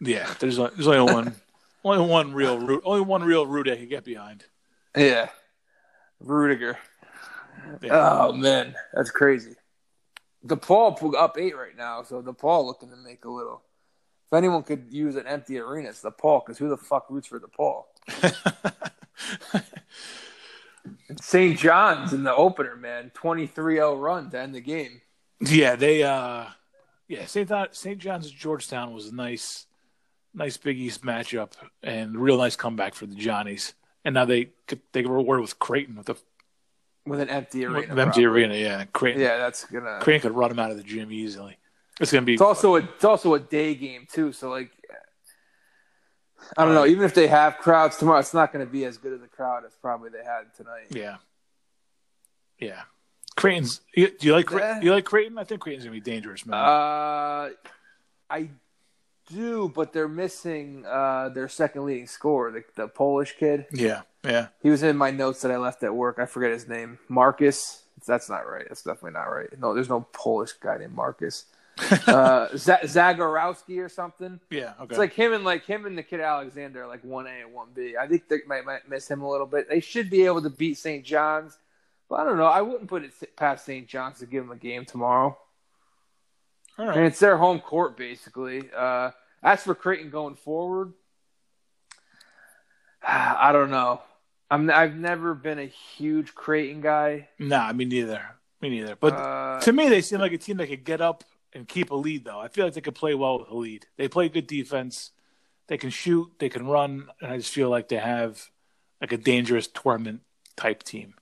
[0.00, 1.34] Yeah, there's, only- there's only one,
[1.84, 4.44] only one real root, only one real Rudy I can get behind.
[4.96, 5.28] Yeah,
[6.24, 6.76] Ruettiger.
[7.82, 7.90] Yeah.
[8.28, 9.54] Oh man, that's crazy.
[10.46, 13.62] DePaul pulled up eight right now, so DePaul looking to make a little.
[14.26, 16.44] If anyone could use an empty arena, it's DePaul.
[16.44, 17.84] Because who the fuck roots for DePaul?
[21.20, 21.58] St.
[21.58, 23.10] John's in the opener, man.
[23.14, 25.00] 23-0 run to end the game.
[25.40, 26.02] yeah, they.
[26.02, 26.46] uh
[27.08, 27.50] Yeah, St.
[27.72, 27.98] St.
[27.98, 29.66] John's Georgetown was a nice,
[30.34, 31.52] nice Big East matchup
[31.82, 33.74] and real nice comeback for the Johnnies.
[34.04, 36.16] And now they could- they reward with Creighton with the
[37.06, 37.80] With an empty arena.
[37.94, 38.24] with empty probably.
[38.42, 38.54] arena.
[38.54, 39.20] Yeah, Creighton.
[39.22, 39.98] Yeah, that's gonna.
[40.00, 41.56] Creighton could run them out of the gym easily.
[42.00, 42.34] It's gonna be.
[42.34, 44.32] It's also a it's also a day game too.
[44.32, 44.70] So like,
[46.56, 46.86] I don't know.
[46.86, 49.26] Even if they have crowds tomorrow, it's not going to be as good of the
[49.28, 50.86] crowd as probably they had tonight.
[50.90, 51.16] Yeah.
[52.58, 52.82] Yeah.
[53.36, 53.80] Creighton's.
[53.94, 54.80] You, do you like Yeah.
[54.80, 55.36] you like Creighton?
[55.38, 56.58] I think Creighton's gonna be dangerous, man.
[56.58, 57.50] Uh,
[58.30, 58.48] I
[59.28, 63.66] do, but they're missing uh, their second leading scorer, the, the Polish kid.
[63.72, 64.48] yeah, yeah.
[64.62, 66.18] He was in my notes that I left at work.
[66.18, 66.98] I forget his name.
[67.08, 67.82] Marcus.
[68.06, 68.64] That's not right.
[68.68, 69.48] That's definitely not right.
[69.58, 71.44] No, there's no Polish guy named Marcus.
[72.06, 74.40] uh, Z- Zegarowski or something.
[74.50, 74.72] Yeah.
[74.80, 74.86] Okay.
[74.90, 77.52] It's like him and like him and the kid Alexander are like one A and
[77.52, 77.96] one B.
[78.00, 79.68] I think they might, might miss him a little bit.
[79.68, 81.04] They should be able to beat St.
[81.04, 81.58] John's,
[82.08, 82.46] but I don't know.
[82.46, 83.86] I wouldn't put it past St.
[83.86, 85.36] John's to give them a game tomorrow.
[86.78, 88.70] All And it's their home court basically.
[88.74, 89.10] Uh,
[89.42, 90.94] as for Creighton going forward,
[93.06, 94.00] I don't know.
[94.50, 97.28] I'm I've never been a huge Creighton guy.
[97.38, 98.22] Nah, me neither.
[98.60, 98.96] Me neither.
[98.96, 101.24] But Uh, to me, they seem like a team that could get up
[101.56, 102.24] and keep a lead.
[102.24, 103.86] Though I feel like they could play well with a lead.
[103.96, 105.12] They play good defense.
[105.68, 106.30] They can shoot.
[106.38, 107.08] They can run.
[107.20, 108.50] And I just feel like they have
[109.00, 110.22] like a dangerous tournament
[110.56, 111.14] type team.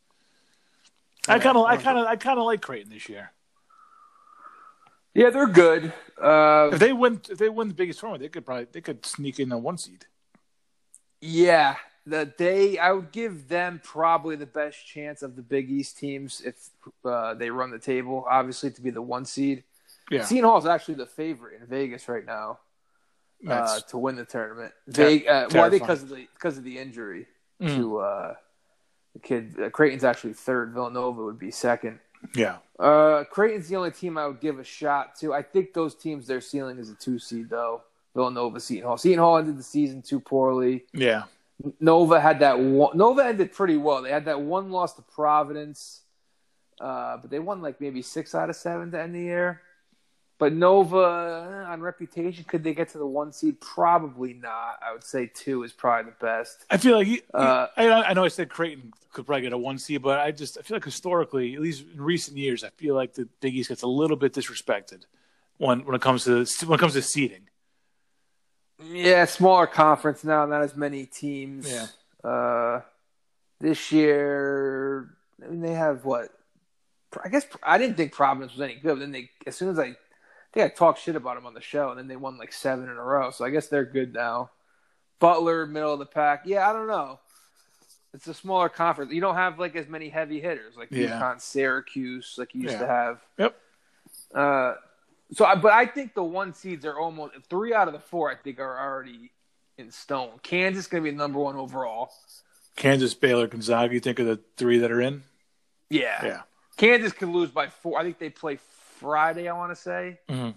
[1.28, 3.32] I kind of, I kind of, I kind of like Creighton this year.
[5.14, 5.92] yeah, they're good.
[6.20, 9.06] Uh, If they win, if they win the biggest tournament, they could probably they could
[9.06, 10.06] sneak in a one seed.
[11.20, 11.76] Yeah,
[12.06, 16.42] the they I would give them probably the best chance of the Big East teams
[16.44, 16.70] if
[17.04, 18.26] uh, they run the table.
[18.28, 19.64] Obviously, to be the one seed.
[20.10, 22.58] Yeah, Seton Hall is actually the favorite in Vegas right now
[23.48, 24.72] uh, to win the tournament.
[24.92, 27.26] Ter- uh, well, I think because of the because of the injury
[27.62, 27.76] Mm.
[27.76, 28.34] to uh,
[29.12, 29.54] the kid.
[29.62, 30.72] Uh, Creighton's actually third.
[30.72, 32.00] Villanova would be second.
[32.34, 35.32] yeah, Uh, Creighton's the only team I would give a shot to.
[35.32, 37.82] I think those teams, their ceiling is a two seed though.
[38.14, 38.96] Villanova, Seton Hall.
[38.98, 40.84] Seton Hall ended the season too poorly.
[40.92, 41.24] yeah.
[41.80, 42.96] Nova had that one.
[42.98, 44.02] Nova ended pretty well.
[44.02, 46.00] They had that one loss to Providence,
[46.80, 49.62] uh, but they won like maybe six out of seven to end the year.
[50.44, 53.58] But Nova, eh, on reputation, could they get to the one seed?
[53.62, 54.78] Probably not.
[54.86, 56.66] I would say two is probably the best.
[56.70, 59.78] I feel like Uh, I, I know I said Creighton could probably get a one
[59.78, 62.94] seed, but I just I feel like historically, at least in recent years, I feel
[62.94, 65.06] like the Big East gets a little bit disrespected
[65.56, 67.48] when when it comes to when it comes to seeding.
[68.84, 71.72] Yeah, smaller conference now, not as many teams.
[71.72, 71.86] Yeah.
[72.22, 72.82] Uh,
[73.62, 75.08] this year,
[75.42, 76.28] I mean, they have what?
[77.24, 79.00] I guess I didn't think Providence was any good.
[79.00, 79.96] Then they, as soon as I
[80.54, 82.84] think I talked shit about them on the show, and then they won like seven
[82.88, 83.30] in a row.
[83.30, 84.50] So I guess they're good now.
[85.18, 86.42] Butler, middle of the pack.
[86.46, 87.18] Yeah, I don't know.
[88.12, 89.12] It's a smaller conference.
[89.12, 91.20] You don't have like as many heavy hitters like Yeah.
[91.20, 92.78] UConn, Syracuse, like you used Yeah.
[92.80, 93.20] to have.
[93.38, 93.60] Yep.
[94.34, 94.74] Uh,
[95.32, 98.30] so, I, but I think the one seeds are almost three out of the four.
[98.30, 99.32] I think are already
[99.78, 100.38] in stone.
[100.42, 102.12] Kansas going to be number one overall.
[102.76, 103.92] Kansas, Baylor, Gonzaga.
[103.94, 105.22] You think of the three that are in?
[105.90, 106.24] Yeah.
[106.24, 106.42] Yeah.
[106.76, 107.98] Kansas could lose by four.
[107.98, 108.58] I think they play
[109.00, 109.48] Friday.
[109.48, 110.54] I want to say Mhm.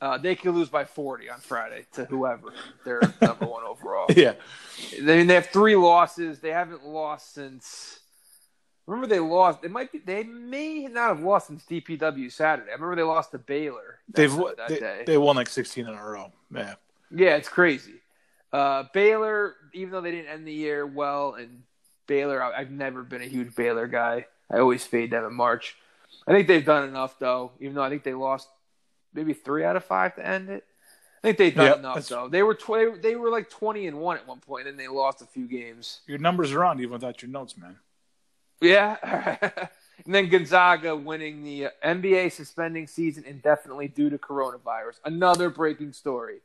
[0.00, 2.52] uh, they could lose by forty on Friday to whoever
[2.84, 4.06] they're number one overall.
[4.14, 4.34] Yeah.
[5.00, 6.40] They, they have three losses.
[6.40, 7.98] They haven't lost since.
[8.86, 9.62] Remember, they lost.
[9.62, 9.98] They might be.
[9.98, 12.70] They may not have lost since DPW Saturday.
[12.70, 13.98] I remember they lost to Baylor.
[14.12, 14.34] They've
[14.68, 15.02] they, day.
[15.06, 16.32] they won like 16 in a row.
[16.52, 16.74] Yeah.
[17.14, 17.94] Yeah, it's crazy.
[18.52, 21.62] Uh, Baylor, even though they didn't end the year well, and
[22.08, 24.26] Baylor, I- I've never been a huge Baylor guy.
[24.50, 25.76] I always fade them in March.
[26.30, 27.50] I think they've done enough, though.
[27.58, 28.48] Even though I think they lost
[29.12, 30.64] maybe three out of five to end it.
[31.18, 32.28] I think they've done Yep, enough, though.
[32.28, 35.20] They were tw- they were like twenty and one at one point, and they lost
[35.22, 36.00] a few games.
[36.06, 37.76] Your numbers are on even without your notes, man.
[38.60, 38.96] Yeah.
[40.04, 45.00] and then Gonzaga winning the NBA suspending season indefinitely due to coronavirus.
[45.04, 46.38] Another breaking story.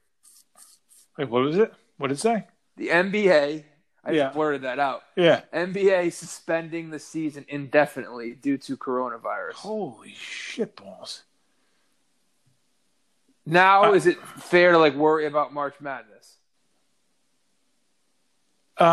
[1.17, 1.73] Wait, what was it?
[1.97, 2.45] What did it say?
[2.77, 3.63] The NBA,
[4.07, 4.23] I Yeah.
[4.25, 5.03] just blurted that out.
[5.15, 5.41] Yeah.
[5.51, 9.53] NBA suspending the season indefinitely due to coronavirus.
[9.53, 11.23] Holy shit balls.
[13.47, 16.37] Now, Uh, is it fair to like worry about March Madness?
[18.77, 18.83] Uh,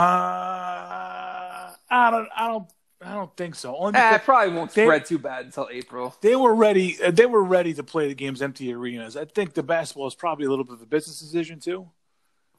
[1.90, 2.68] I don't, I don't,
[3.04, 3.76] I don't think so.
[3.76, 6.14] Only Eh, it probably won't they- spread too bad until April.
[6.20, 7.02] they were ready.
[7.02, 9.16] uh, They were ready to play the games empty arenas.
[9.16, 11.90] I think the basketball is probably a little bit of a business decision too.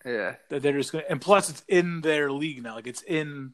[0.05, 0.35] Yeah.
[0.49, 2.75] That they're just gonna, and plus it's in their league now.
[2.75, 3.53] Like it's in,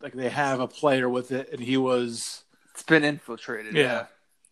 [0.00, 2.44] like they have a player with it, and he was.
[2.72, 3.74] It's been infiltrated.
[3.74, 4.06] Yeah.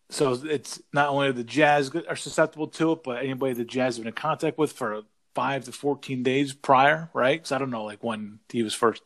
[0.09, 4.03] So it's not only the Jazz are susceptible to it, but anybody the Jazz have
[4.03, 5.01] been in contact with for
[5.33, 7.39] five to fourteen days prior, right?
[7.39, 9.03] Because I don't know, like when he was first,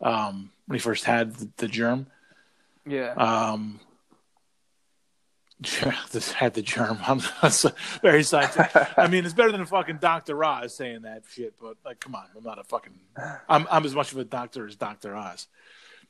[0.00, 2.06] um, when he first had the, the germ.
[2.86, 3.12] Yeah.
[3.12, 3.80] Um,
[6.12, 6.98] this had the germ.
[7.06, 7.20] I'm
[8.02, 8.98] very scientific.
[8.98, 11.54] I mean, it's better than a fucking Doctor Oz saying that shit.
[11.60, 12.92] But like, come on, I'm not a fucking.
[13.48, 15.46] I'm I'm as much of a doctor as Doctor Oz.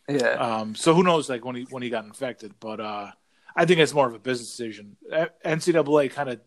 [0.09, 0.33] yeah.
[0.33, 2.55] Um, so who knows, like when he when he got infected?
[2.59, 3.11] But uh,
[3.55, 4.97] I think it's more of a business decision.
[5.45, 6.41] NCAA kind of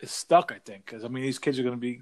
[0.00, 2.00] is stuck, I think, because I mean these kids are going to be.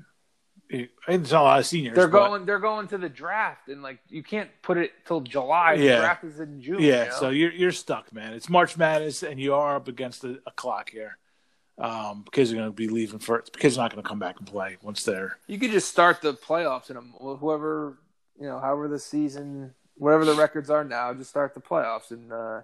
[0.72, 1.96] It's a lot of seniors.
[1.96, 2.46] they're but- going.
[2.46, 5.76] They're going to the draft, and like you can't put it till July.
[5.76, 5.96] The Yeah.
[6.00, 6.80] draft is in June.
[6.80, 7.16] Yeah, you know?
[7.18, 8.32] so you're you're stuck, man.
[8.34, 11.18] It's March Madness, and you are up against a, a clock here.
[11.76, 14.38] Um, kids are going to be leaving for kids are not going to come back
[14.38, 15.38] and play once they're.
[15.46, 17.98] you could just start the playoffs and whoever
[18.38, 22.10] you know, however the season, whatever the records are now, just start the playoffs.
[22.10, 22.60] And uh,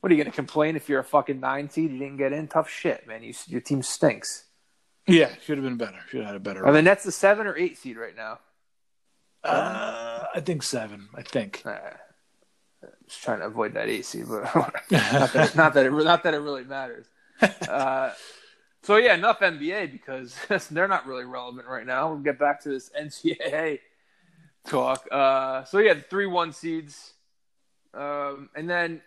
[0.00, 1.90] what are you going to complain if you're a fucking nine seed?
[1.92, 2.48] You didn't get in.
[2.48, 3.22] Tough shit, man.
[3.22, 4.44] You, your team stinks.
[5.06, 5.98] Yeah, should have been better.
[6.08, 6.64] Should have had a better.
[6.64, 8.38] Are the Nets the seven or eight seed right now?
[9.44, 11.08] uh, I think seven.
[11.14, 11.62] I think.
[11.64, 11.78] Uh,
[13.06, 16.34] just trying to avoid that eight seed, but not that not that it, not that
[16.34, 17.06] it really matters.
[17.68, 18.12] Uh,
[18.84, 20.36] so yeah, enough NBA because
[20.70, 22.10] they're not really relevant right now.
[22.10, 23.80] We'll get back to this NCAA
[24.66, 25.06] talk.
[25.10, 27.14] Uh, so yeah, the three one seeds,
[27.94, 29.00] um, and then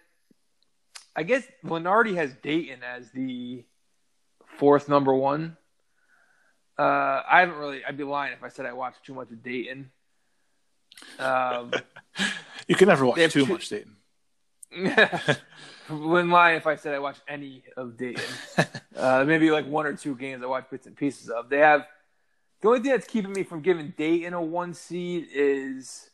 [1.15, 3.63] I guess Lunardi has Dayton as the
[4.57, 5.55] fourth number one.
[6.77, 7.83] Uh, I haven't really.
[7.85, 9.91] I'd be lying if I said I watched too much of Dayton.
[11.19, 11.71] Um,
[12.67, 13.95] You can never watch too two- much Dayton.
[15.89, 18.23] Wouldn't lie if I said I watched any of Dayton.
[18.95, 21.47] uh, maybe like one or two games I watched bits and pieces of.
[21.49, 21.85] They have
[22.61, 26.09] the only thing that's keeping me from giving Dayton a one seed is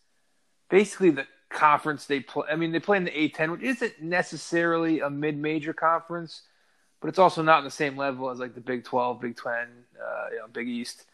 [0.70, 2.48] basically the conference they play.
[2.52, 6.42] I mean, they play in the A10, which isn't necessarily a mid-major conference,
[7.02, 9.54] but it's also not on the same level as like the Big 12, Big 10,
[9.54, 9.58] uh,
[10.32, 11.06] you know, Big East.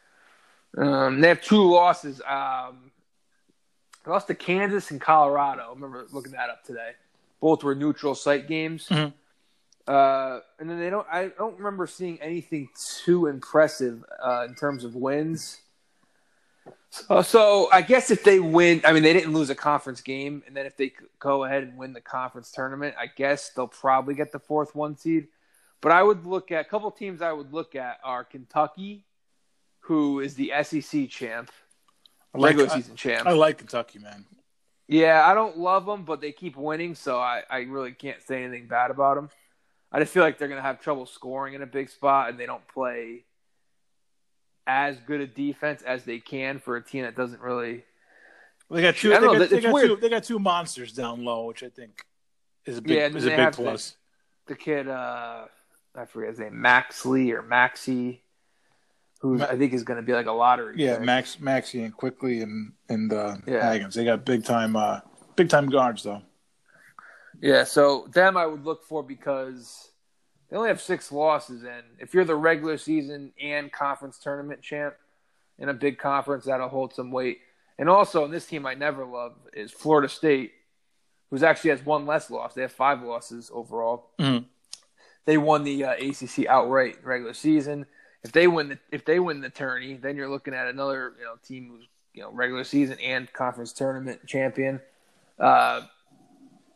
[0.78, 2.22] Um, they have two losses.
[2.28, 2.92] Um,
[4.04, 5.64] they lost to Kansas and Colorado.
[5.70, 6.92] I remember looking that up today.
[7.40, 8.88] Both were neutral site games.
[8.90, 9.14] Mhm.
[9.88, 11.08] Uh, and then they don't.
[11.10, 12.68] I don't remember seeing anything
[13.06, 15.62] too impressive uh, in terms of wins.
[16.90, 20.44] So, so I guess if they win, I mean they didn't lose a conference game,
[20.46, 24.14] and then if they go ahead and win the conference tournament, I guess they'll probably
[24.14, 25.28] get the fourth one seed.
[25.82, 27.22] But I would look at a couple teams.
[27.22, 29.06] I would look at are Kentucky,
[29.82, 31.52] who is the SEC champ,
[32.34, 33.28] I like, regular I, season champ.
[33.28, 34.26] I like Kentucky, man.
[34.88, 38.44] Yeah, I don't love them, but they keep winning, so I, I really can't say
[38.44, 39.30] anything bad about them.
[39.92, 42.40] I just feel like they're going to have trouble scoring in a big spot, and
[42.40, 43.24] they don't play
[44.66, 47.84] as good a defense as they can for a team that doesn't really
[48.70, 49.14] They got two.
[49.14, 49.96] I They know, got, they got two.
[49.96, 52.02] They got two monsters down low, which I think
[52.66, 53.96] is a big Yeah, is a big have the- plus.
[54.48, 55.46] the kid, uh,
[55.98, 58.22] I forget his name, Maxley or Maxey,
[59.22, 60.76] who Ma- I think is going to be like a lottery.
[60.78, 61.06] Yeah, pick.
[61.06, 63.62] Max, Maxey, and Quickley and and uh, Yeah.
[63.74, 63.94] Hagans.
[63.94, 65.00] They got big time, uh,
[65.36, 66.22] big time guards though.
[67.42, 69.92] Yeah, so them I would look for because
[70.50, 74.96] they only have six losses, and if you're the regular season and conference tournament champ
[75.60, 77.40] in a big conference, that'll hold some weight.
[77.80, 80.52] And also, in this team I never love is Florida State,
[81.30, 82.54] who's actually has one less loss.
[82.56, 84.10] They have five losses overall.
[84.20, 84.46] Mhm.
[85.28, 87.86] They won the uh, ACC outright regular season.
[88.24, 91.26] If they win the if they win the tourney, then you're looking at another you
[91.26, 94.80] know team who's you know regular season and conference tournament champion.
[95.38, 95.82] Uh,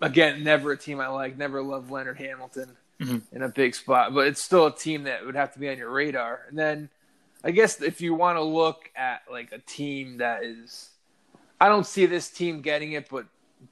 [0.02, 1.38] again, never a team I like.
[1.38, 3.22] Never loved Leonard Hamilton Mhm.
[3.32, 5.78] in a big spot, but it's still a team that would have to be on
[5.78, 6.41] your radar.
[6.49, 6.89] And then,
[7.43, 10.89] I guess if you want to look at like a team that is,
[11.60, 13.26] I don't see this team getting it, but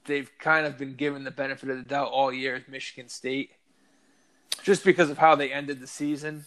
[0.06, 2.64] they've kind of been given the benefit of the doubt all year.
[2.66, 3.50] Michigan State,
[4.62, 6.44] just because of how they ended the season.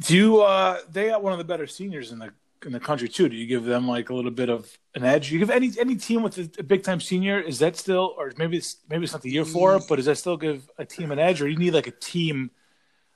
[0.00, 0.40] Do you?
[0.42, 2.32] Uh, they got one of the better seniors in the
[2.64, 3.28] in the country too.
[3.28, 5.30] Do you give them like a little bit of an edge?
[5.32, 8.32] You give any any team with a, a big time senior is that still, or
[8.36, 10.84] maybe it's maybe it's not the year for it, but does that still give a
[10.84, 12.50] team an edge, or you need like a team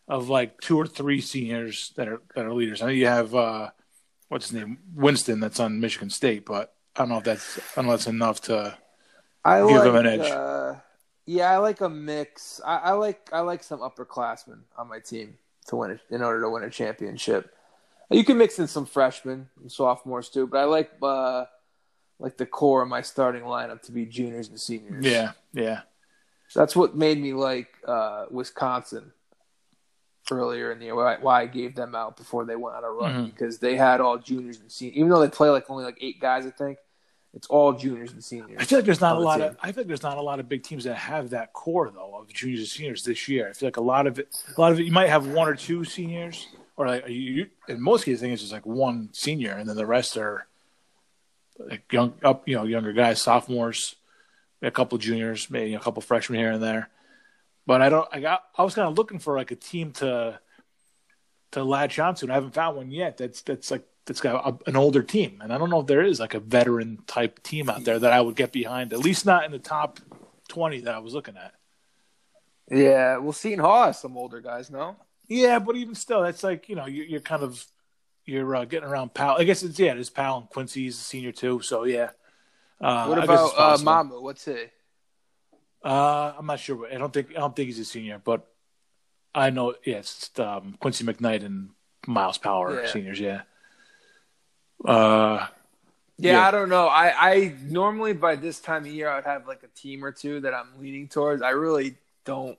[0.08, 2.82] of like two or three seniors that are that are leaders?
[2.82, 3.70] I know you have uh,
[4.28, 7.62] what's his name, Winston, that's on Michigan State, but I don't know if that's I
[7.76, 8.76] don't know if that's enough to.
[9.44, 10.30] I Give like, them an edge.
[10.30, 10.74] Uh,
[11.26, 12.60] yeah, I like a mix.
[12.64, 16.40] I, I like I like some upperclassmen on my team to win it in order
[16.42, 17.54] to win a championship.
[18.10, 21.44] You can mix in some freshmen and sophomores too, but I like uh,
[22.18, 25.04] like the core of my starting lineup to be juniors and seniors.
[25.04, 25.82] Yeah, yeah,
[26.54, 29.12] that's what made me like uh, Wisconsin
[30.30, 30.94] earlier in the year.
[30.94, 33.34] Why, why I gave them out before they went on a run Mhm.
[33.34, 34.96] because they had all juniors and seniors.
[34.96, 36.78] Even though they play like only like eight guys, I think
[37.34, 38.58] it's all juniors and seniors.
[38.60, 39.46] I feel like there's not a lot team.
[39.46, 41.90] of I feel like there's not a lot of big teams that have that core
[41.90, 43.48] though of juniors and seniors this year.
[43.48, 45.48] I feel like a lot of it, a lot of it, you might have one
[45.48, 48.66] or two seniors, or like you, you in most cases, I think it's just like
[48.66, 50.46] one senior, and then the rest are
[51.58, 53.96] like young up, you know, younger guys, sophomores,
[54.60, 56.88] a couple juniors, maybe a couple freshmen here and there.
[57.66, 58.08] But I don't.
[58.12, 58.44] I got.
[58.56, 60.38] I was kind of looking for like a team to
[61.52, 63.16] to latch onto, and I haven't found one yet.
[63.16, 66.02] That's that's like that's got a, an older team, and I don't know if there
[66.02, 68.92] is like a veteran type team out there that I would get behind.
[68.92, 70.00] At least not in the top
[70.48, 71.54] twenty that I was looking at.
[72.70, 74.96] Yeah, well, Seton Hall has some older guys, no?
[75.28, 77.64] Yeah, but even still, that's like you know you're, you're kind of
[78.24, 79.36] you're uh, getting around Powell.
[79.38, 81.60] I guess it's yeah, it's Powell and Quincy's a senior too.
[81.60, 82.10] So yeah.
[82.80, 83.76] Uh, What about uh.
[83.78, 84.20] Mamu?
[84.20, 84.64] What's he?
[85.84, 86.86] Uh, I'm not sure.
[86.92, 88.46] I don't think I don't think he's a senior, but
[89.34, 89.74] I know.
[89.84, 91.70] Yeah, it's um, Quincy McKnight and
[92.06, 92.86] Myles Powell Yeah.
[92.86, 93.20] seniors.
[93.20, 93.42] Yeah.
[94.84, 95.46] Uh,
[96.18, 96.46] Yeah, Yeah.
[96.48, 96.86] I don't know.
[96.88, 100.12] I, I normally by this time of year I would have like a team or
[100.12, 101.42] two that I'm leaning towards.
[101.42, 102.58] I really don't.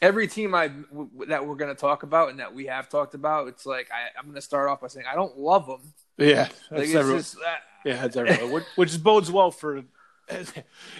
[0.00, 3.14] Every team I w- that we're going to talk about and that we have talked
[3.14, 5.80] about, it's like I, I'm going to start off by saying I don't love them.
[6.18, 7.40] yeah, Like everyone- just uh,
[7.84, 8.50] yeah, that's everyone.
[8.52, 9.82] which, which bodes well for.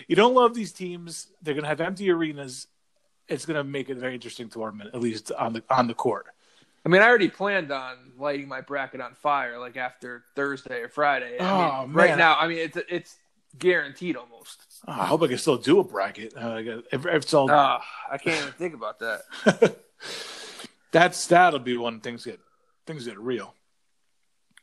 [0.08, 1.28] You don't love these teams.
[1.40, 2.66] They're going to have empty arenas.
[3.28, 6.26] It's going to make it very interesting tournament, at least on the on the court.
[6.85, 10.89] I mean, I already planned on lighting my bracket on fire like after Thursday or
[10.89, 11.39] Friday.
[11.39, 13.16] I Oh, mean, right now, I mean it's it's
[13.59, 14.62] guaranteed almost.
[14.89, 16.35] Oh, I hope I can still do a bracket.
[16.37, 17.78] Uh, I got- if, if it's all Uh,
[18.11, 19.76] I can't even think about that.
[20.93, 22.41] that's that'll be when things get
[22.87, 23.55] things get real.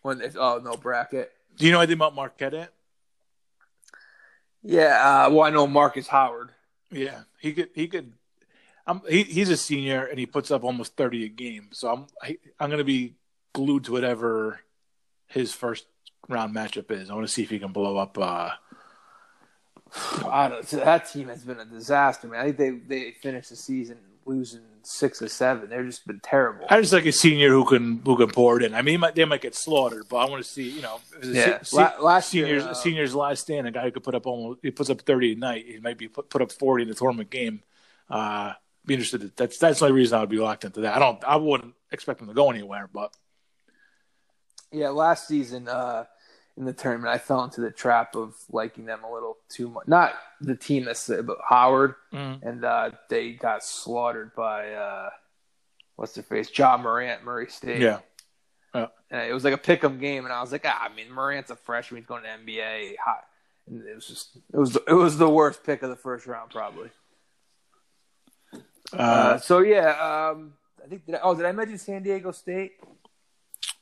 [0.02, 1.32] When it's, oh no bracket.
[1.56, 2.54] Do you know anything about Marquette?
[2.54, 2.74] Yet?
[4.62, 6.52] Yeah, uh, well I know Marcus Howard.
[6.92, 7.70] Yeah, he could.
[7.76, 8.12] He could.
[8.90, 11.68] I'm, he, he's a senior and he puts up almost thirty a game.
[11.72, 13.16] So I'm I, I'm going to be
[13.54, 14.60] glued to whatever
[15.28, 15.86] his first
[16.28, 17.10] round matchup is.
[17.10, 18.18] I want to see if he can blow up.
[18.18, 18.52] Uh,
[20.28, 22.40] I don't, that team has been a disaster, man.
[22.40, 25.70] I think they they finished the season losing six or seven.
[25.70, 26.66] They've just been terrible.
[26.70, 28.76] I just like a senior who can who can pour it in.
[28.76, 30.70] I mean, might, they might get slaughtered, but I want to see.
[30.70, 31.62] You know, if it's a Yeah.
[31.64, 33.68] se- La- last year, seniors uh, seniors last stand.
[33.68, 35.66] A guy who could put up almost he puts up thirty a night.
[35.68, 37.62] He might be put, put up forty in the tournament game.
[38.10, 38.54] Uh,
[38.86, 39.22] be interested.
[39.22, 40.96] to- That's that's the only reason I would be locked into that.
[40.96, 41.24] I don't.
[41.24, 43.14] I wouldn't expect them to go anywhere, but
[44.72, 46.06] Yeah, last season uh,
[46.58, 49.88] in the tournament, I fell into the trap of liking them a little too much.
[49.88, 52.44] Not the team necessarily, but Howard, Mm.
[52.44, 55.10] and uh, they got slaughtered by uh,
[55.96, 57.82] what's their face, Ja Morant, Murray State.
[57.82, 58.00] yeah.
[58.74, 61.12] and it was like a pick 'em game, and I was like, ah, I mean,
[61.12, 62.96] Morant's a freshman, he's going to NBA.
[63.04, 63.24] Hot.
[63.68, 66.52] And it was just, it was, it was the worst pick of the first round,
[66.52, 66.90] probably.
[68.94, 71.06] Uh, so yeah, um, I think.
[71.06, 72.74] Did I, oh, did I mention San Diego State?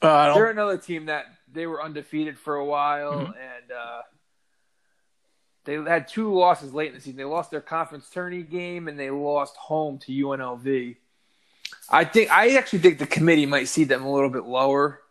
[0.01, 3.25] uh, I They're another team that they were undefeated for a while, Mhm.
[3.27, 4.01] and uh,
[5.65, 7.17] they had two losses late in the season.
[7.17, 10.97] They lost their conference tourney game and they lost home to UNLV.
[11.89, 15.01] I think I actually think the committee might see them a little bit lower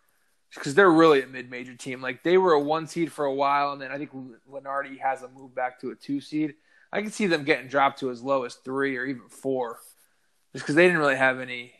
[0.54, 2.00] because they're really a mid-major team.
[2.00, 4.10] Like they were a one seed for a while, and then I think
[4.50, 6.54] Lunardi has a move back to a two seed.
[6.92, 9.80] I can see them getting dropped to as low as three or even four,
[10.56, 11.72] just because they didn't really have any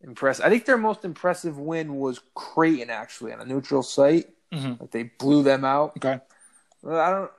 [0.00, 0.44] impressive.
[0.44, 4.28] I think their most impressive win was Creighton actually on a neutral site.
[4.52, 4.80] Mhm.
[4.80, 5.94] Like they blew them out.
[5.96, 6.20] Okay.
[6.82, 7.30] Well, I don't.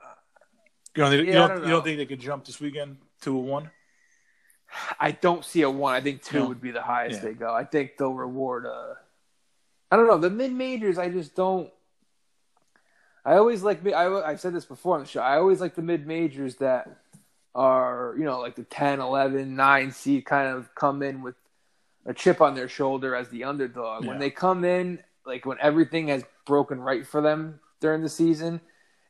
[0.94, 2.98] You don't think, Yeah, you, don't, don't you don't think they could jump this weekend
[3.22, 3.70] to a one?
[5.00, 5.94] I don't see a one.
[5.94, 6.48] I think two No.
[6.48, 7.28] would be the highest Yeah.
[7.30, 7.54] they go.
[7.54, 8.66] I think they'll reward.
[8.66, 8.94] Uh,
[9.90, 10.98] I don't know the mid majors.
[10.98, 11.70] I just don't.
[13.24, 13.86] I always like.
[13.86, 15.20] I I've said this before on the show.
[15.22, 16.88] I always like the mid majors that
[17.56, 21.34] are you know like the 10, 11, 9 seed kind of come in with
[22.04, 24.04] a chip on their shoulder as the underdog.
[24.06, 28.60] When they come in, like when everything has broken right for them during the season,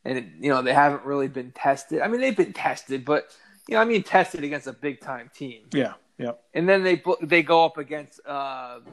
[0.04, 2.00] and it, you know they haven't really been tested.
[2.00, 3.36] I mean they've been tested, but
[3.68, 5.94] you know I mean tested against a big time team Yeah.
[6.18, 6.32] Yeah.
[6.54, 8.84] and then they they go up against um,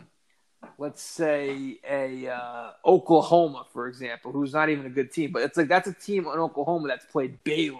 [0.77, 5.57] let's say a uh, Oklahoma, for example, who's not even a good team, but it's
[5.57, 7.77] like that's a team in Oklahoma that's played Baylor.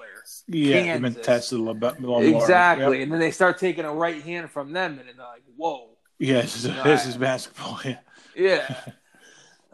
[0.48, 0.94] Yeah.
[0.94, 2.24] They've been tested a little bit more.
[2.24, 3.04] Exactly, Yep.
[3.04, 6.42] and then they start taking a right hand from them, and they're like, "Whoa, Yeah.
[6.42, 7.80] This is, this is basketball.
[7.84, 7.98] Yeah.
[8.36, 8.82] yeah."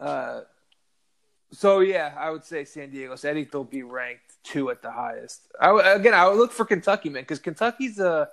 [0.04, 0.40] uh,
[1.52, 3.16] so yeah, I would say San Diego.
[3.16, 5.42] So I think they'll be ranked two at the highest.
[5.60, 8.28] I again, I would look for Kentucky, man, because Kentucky's a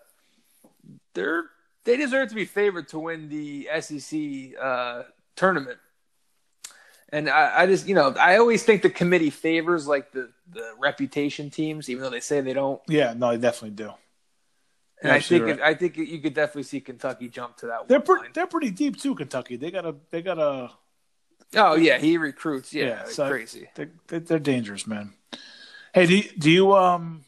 [1.13, 1.45] they're
[1.87, 5.03] they deserve to be favored to win the SEC uh,
[5.37, 5.79] tournament.
[7.09, 10.73] And I, I just, you know, I always think the committee favors like the, the
[10.77, 12.81] reputation teams, even though they say they don't.
[12.89, 13.13] Yeah.
[13.15, 13.91] No, they definitely do.
[15.01, 17.87] And I think, it, I think you could definitely see Kentucky jump to that.
[17.87, 18.29] They're pretty.
[18.33, 19.13] They're pretty deep too.
[19.15, 19.55] Kentucky.
[19.55, 19.95] They got a.
[20.09, 20.71] They got a.
[21.55, 22.73] Oh yeah, he recruits.
[22.73, 23.69] Yeah, Yeah, so- crazy.
[23.75, 25.13] They're, they're, they're dangerous, man.
[25.93, 27.23] Hey, do you, do you um,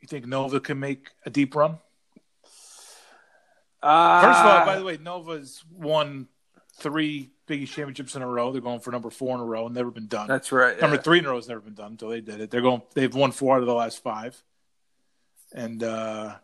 [0.00, 1.78] you think Nova can make a deep run?
[3.82, 6.28] Uh, First of all, by the way, Nova's won
[6.76, 8.52] three Big East championships in a row.
[8.52, 10.28] They're going for number four in a row, and never been done.
[10.28, 10.80] that's right.
[10.80, 11.02] Number yeah.
[11.02, 12.50] three in a row has never been done until they did it.
[12.50, 12.82] They're going.
[12.94, 14.40] They've won four out of the last five,
[15.52, 16.36] and uh,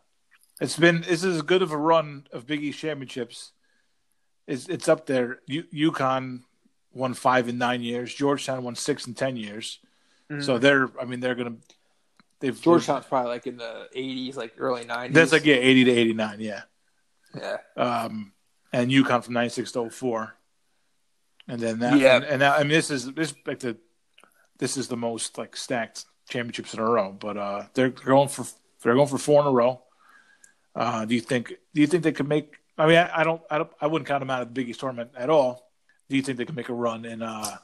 [0.60, 3.52] it's been this is as good of a run of Big East championships.
[4.46, 5.38] It's it's up there.
[5.46, 6.40] U- UConn
[6.92, 8.12] won five in nine years.
[8.12, 9.78] Georgetown won six in ten years.
[10.30, 10.44] Mhm.
[10.44, 10.90] So they're.
[11.00, 11.56] I mean, they're gonna.
[12.40, 15.12] They've Georgetown's probably like in the '80s, like early '90s.
[15.12, 16.40] That's like yeah, eighty to eighty nine.
[16.40, 16.62] Yeah.
[17.36, 17.56] Yeah.
[17.76, 18.32] um,
[18.72, 20.34] and UConn from ninety six to 04.
[21.48, 21.98] and then that.
[21.98, 22.16] Yeah.
[22.16, 23.76] and, and now, I mean, this is this like the
[24.58, 27.12] this is the most like stacked championships in a row.
[27.12, 28.44] But uh, they're going for
[28.82, 29.82] they're going for four in a row.
[30.74, 32.54] Uh, do you think do you think they could make?
[32.76, 34.68] I mean, I, I don't I don't I wouldn't count them out of the Big
[34.68, 35.70] East tournament at all.
[36.08, 37.56] Do you think they can make a run in uh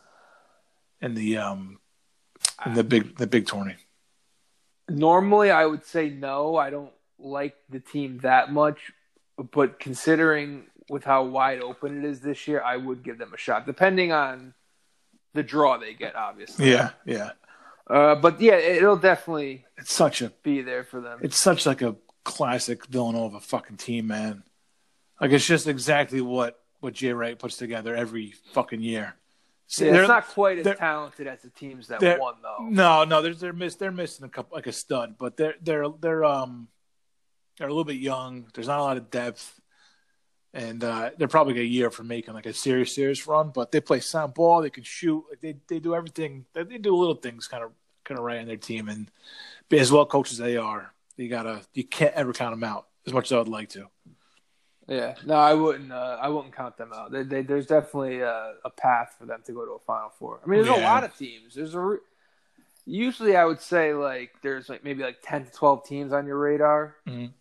[1.00, 1.78] in the um
[2.66, 3.76] in the big the big tourney?
[4.88, 6.56] Normally, I would say no.
[6.56, 8.92] I don't like the team that much,
[9.53, 13.39] but considering with how wide open it is this year, I would give them a
[13.39, 14.55] shot, depending on
[15.32, 16.14] the draw they get.
[16.14, 17.30] Obviously, Yeah, yeah.
[17.89, 21.18] Uh, but yeah, it'll definitely It's such a be there for them.
[21.22, 24.45] it's such like a classic Villanova fucking team, man.
[25.20, 29.14] Like it's just exactly what what Jay Wright puts together every fucking year.
[29.78, 32.66] Yeah, They're- it's not quite as talented as the teams that won, though.
[32.68, 35.87] No, no, they're they're miss they're missing a couple like a stud, but they're they're
[36.01, 36.68] they're um
[37.57, 38.46] they're a little bit young.
[38.55, 39.61] There's not a lot of depth,
[40.52, 43.50] and uh, they're probably a year from making like a serious serious run.
[43.55, 44.62] But they play sound ball.
[44.62, 45.24] They can shoot.
[45.30, 46.46] Like they they do everything.
[46.52, 47.72] They, they do little things kind of
[48.05, 49.11] kind of right on their team, and
[49.68, 52.86] be as well coached as they are, you gotta you can't ever count them out
[53.07, 53.88] as much as I would like to.
[54.86, 55.90] Yeah, no, I wouldn't.
[55.90, 57.11] Uh, I wouldn't count them out.
[57.11, 60.40] They, they, there's definitely a, a path for them to go to a Final Four.
[60.44, 61.55] I mean, there's a lot of teams.
[61.55, 61.96] There's a
[62.84, 66.36] usually I would say like there's like maybe like ten to twelve teams on your
[66.36, 66.96] radar.
[67.09, 67.32] Mhm.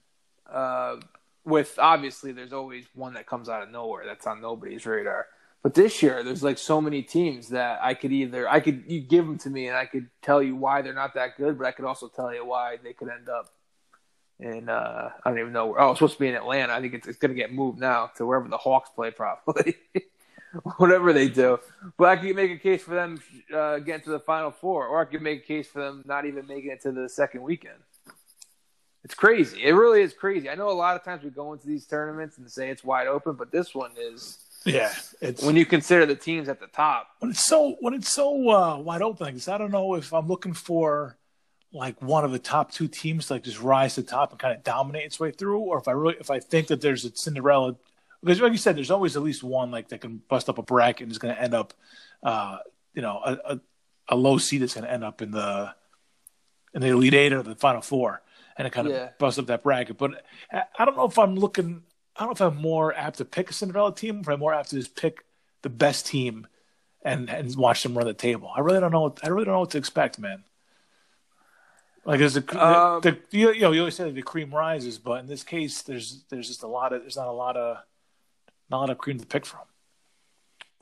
[0.53, 0.97] Uh,
[1.45, 5.27] with obviously there's always one that comes out of nowhere that's on nobody's radar.
[5.61, 9.01] But this year there's like so many teams that I could either I could you
[9.01, 11.67] give them to me and I could tell you why they're not that good, but
[11.67, 13.49] I could also tell you why they could end up
[14.39, 15.81] in uh, I don't even know where.
[15.81, 16.73] Oh, it's supposed to be in Atlanta.
[16.73, 19.77] I think it's, it's going to get moved now to wherever the Hawks play, probably.
[20.77, 21.59] Whatever they do,
[21.97, 23.19] but I could make a case for them
[23.51, 26.25] uh, getting to the Final Four, or I could make a case for them not
[26.25, 27.79] even making it to the second weekend.
[29.03, 29.63] It's crazy.
[29.63, 30.49] It really is crazy.
[30.49, 33.07] I know a lot of times we go into these tournaments and say it's wide
[33.07, 37.09] open, but this one is Yeah, it's when you consider the teams at the top.
[37.19, 40.27] when it's so when it's so uh, wide open this, I don't know if I'm
[40.27, 41.17] looking for
[41.73, 44.39] like one of the top two teams to like just rise to the top and
[44.39, 47.03] kind of dominate its way through, or if I really if I think that there's
[47.03, 47.75] a Cinderella
[48.21, 50.63] because like you said, there's always at least one like that can bust up a
[50.63, 51.73] bracket and is going to end up,
[52.23, 52.57] uh,
[52.93, 53.61] you know, a, a,
[54.09, 55.73] a low seed that's going to end up in the
[56.73, 58.21] in the Elite Eight or the Final Four,
[58.57, 59.09] and it kind of Yeah.
[59.19, 59.97] busts up that bracket.
[59.97, 61.83] But I- don't know if I'm looking.
[62.15, 64.39] I don't know if I'm more apt to pick a Cinderella team, or if I'm
[64.39, 65.25] more apt to just pick
[65.63, 66.47] the best team
[67.01, 68.51] and and watch them run the table.
[68.55, 69.01] I really don't know.
[69.01, 70.43] What, I really don't know what to expect, man.
[72.05, 74.99] Like there's a Um, the, the you, you know you always say the cream rises,
[74.99, 77.77] but in this case, there's there's just a lot of there's not a lot of
[78.69, 79.61] not a lot of cream to pick from.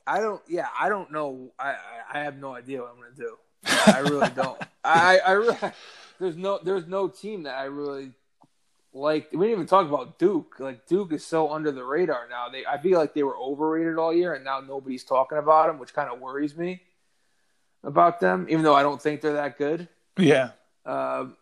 [0.07, 0.41] I don't.
[0.47, 1.51] Yeah, I don't know.
[1.59, 1.75] I I,
[2.13, 3.37] I have no idea what I'm gonna do.
[3.93, 4.59] I really don't.
[4.83, 5.57] I I really,
[6.21, 8.11] there's no there's no team that I really
[8.93, 9.31] like.
[9.31, 10.55] We didn't even talk about Duke.
[10.59, 12.47] Like Duke is so under the radar now.
[12.49, 15.79] They I feel like they were overrated all year, and now nobody's talking about them,
[15.79, 16.81] which kind of worries me
[17.83, 18.45] about them.
[18.49, 19.89] Even though I don't think they're that good.
[20.17, 20.51] Yeah,
[20.85, 21.35] Um,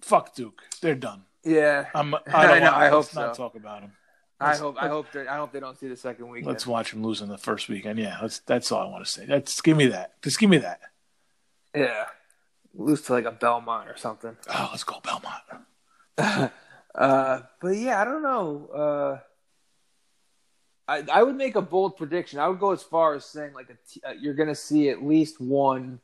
[0.00, 1.22] fuck Duke, they're done.
[1.44, 3.92] yeah, I'm, I I don't know, I hope let's not talk about them.
[4.40, 6.46] I hope I hope they I hope they don't see the second weekend.
[6.46, 7.98] Let's watch them lose in the first weekend.
[7.98, 9.26] Yeah, that's that's all I want to say.
[9.26, 10.14] That's give me that.
[10.22, 10.80] Just give me that.
[11.74, 12.06] yeah,
[12.80, 14.36] lose to like a Belmont or something.
[14.52, 16.52] Oh, let's go Belmont.
[16.92, 18.66] Uh, but yeah, I don't know.
[18.74, 19.18] Uh,
[20.88, 22.40] I I would make a bold prediction.
[22.40, 24.88] I would go as far as saying like a t- uh, you're going to see
[24.88, 26.00] at least one,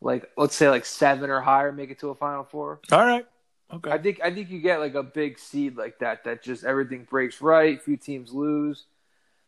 [0.00, 2.80] like let's say like seven or higher make it to a Final Four.
[2.90, 3.24] All right.
[3.72, 3.88] Okay.
[3.88, 7.06] I think I think you get like a big seed like that that just everything
[7.08, 7.80] breaks right.
[7.80, 8.86] Few teams lose.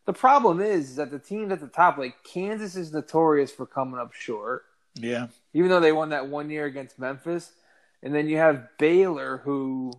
[0.06, 3.98] The problem is that the teams at the top, like Kansas, is notorious for coming
[3.98, 4.64] up short
[5.00, 5.28] yeah.
[5.55, 7.51] Even though they won that one year against Memphis.
[8.03, 9.92] And then you have Baylor, who,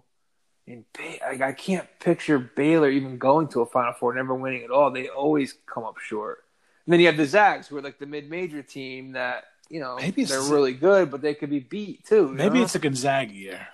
[0.66, 0.86] in
[1.22, 4.91] like, I can't picture Baylor even going to a Final Four, never winning at all.
[4.91, 6.43] They always come up short.
[6.86, 9.97] And then you have the Zags, who are like the mid-major team that you know
[9.97, 12.30] Maybe their really good, but they could be beat too.
[12.30, 12.64] Maybe know?
[12.64, 13.68] it's a Gonzaga year.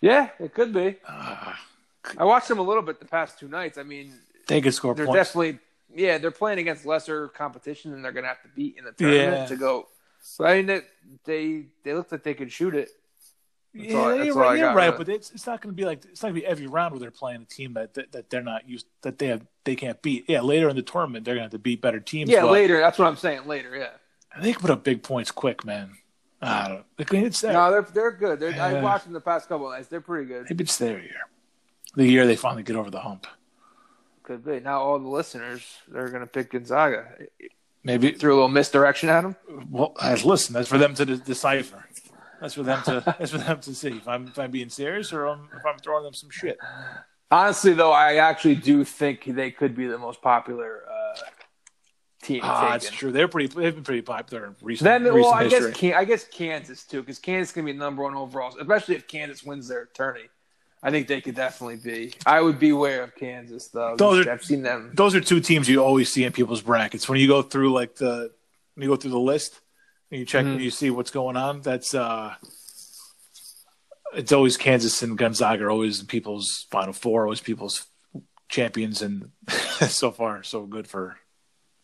[0.00, 0.96] yeah, it could be.
[1.06, 1.52] Uh,
[2.18, 3.76] I watched them a little bit the past two nights.
[3.78, 4.12] I mean,
[4.48, 5.28] they could score they're points.
[5.28, 5.58] definitely
[5.94, 9.32] yeah they're playing against lesser competition and they're gonna have to beat in the tournament
[9.42, 9.46] Yeah.
[9.46, 9.88] to go.
[10.20, 10.80] So I mean they
[11.24, 12.90] they, they looked like they could shoot it.
[13.72, 16.04] yeah, all- that's you're right, you're right, but it's, it's not going to be like
[16.04, 18.30] it's not going to be every round where they're playing a team that, that that
[18.30, 20.24] they're not used that they have they can't beat.
[20.28, 22.30] Yeah, later in the tournament they're going to have to beat better teams.
[22.30, 22.78] Yeah, but later.
[22.80, 23.46] That's what I'm saying.
[23.46, 23.90] Later, yeah.
[24.42, 25.96] They can put up big points quick, man.
[26.42, 26.84] I don't.
[26.98, 27.52] I mean, it's there.
[27.52, 28.40] No, they're they're good.
[28.40, 28.82] They're, I Yeah.
[28.82, 29.88] watched them the past couple of nights.
[29.88, 30.46] They're pretty good.
[30.48, 31.20] Maybe it's their year.
[31.96, 33.26] The year they finally get over the hump.
[34.22, 34.60] Could be.
[34.60, 37.06] Now all the listeners they're gonna pick Gonzaga.
[37.82, 39.36] Maybe Threw a little misdirection at them.
[39.70, 41.86] Well, listen, that's for them to de- decipher.
[42.40, 43.02] That's for them to.
[43.18, 45.78] that's for them to see if I'm if I'm being serious or I'm, if I'm
[45.78, 46.58] throwing them some shit.
[47.30, 51.18] Honestly, though, I actually do think they could be the most popular uh,
[52.22, 52.40] team.
[52.42, 53.12] Ah, that's true.
[53.12, 53.54] They're pretty.
[53.54, 54.84] They've been pretty popular in recent.
[54.84, 55.72] Then, recent well, I history.
[55.72, 59.42] guess I guess Kansas too, because Kansas can be number one overall, especially if Kansas
[59.42, 60.28] wins their tourney.
[60.82, 62.14] I think they could definitely be.
[62.24, 63.96] I would beware of Kansas though.
[63.96, 64.92] Those are- I've seen them.
[64.94, 67.96] those are two teams you always see in people's brackets when you go through like
[67.96, 68.32] the
[68.74, 69.60] when you go through the list
[70.10, 70.52] and you check Mhm.
[70.54, 71.60] and you see what's going on.
[71.60, 72.34] That's uh,
[74.14, 77.86] it's always Kansas and Gonzaga are always people's final four, always people's
[78.48, 79.30] champions, and
[79.88, 81.16] so far so good for.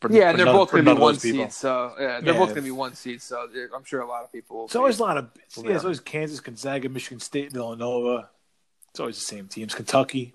[0.01, 1.44] for Yeah, for they're none- both going to be one those people.
[1.44, 1.53] seed.
[1.53, 2.38] So yeah, they're Yeah.
[2.40, 3.22] both going to be one seed.
[3.22, 4.57] So I'm sure a lot of people.
[4.59, 5.74] Will It's always a lot of yeah, Yeah.
[5.76, 8.30] it's always Kansas, Gonzaga, Michigan State, Villanova.
[8.97, 9.74] It's always the same teams.
[9.74, 10.32] Kentucky.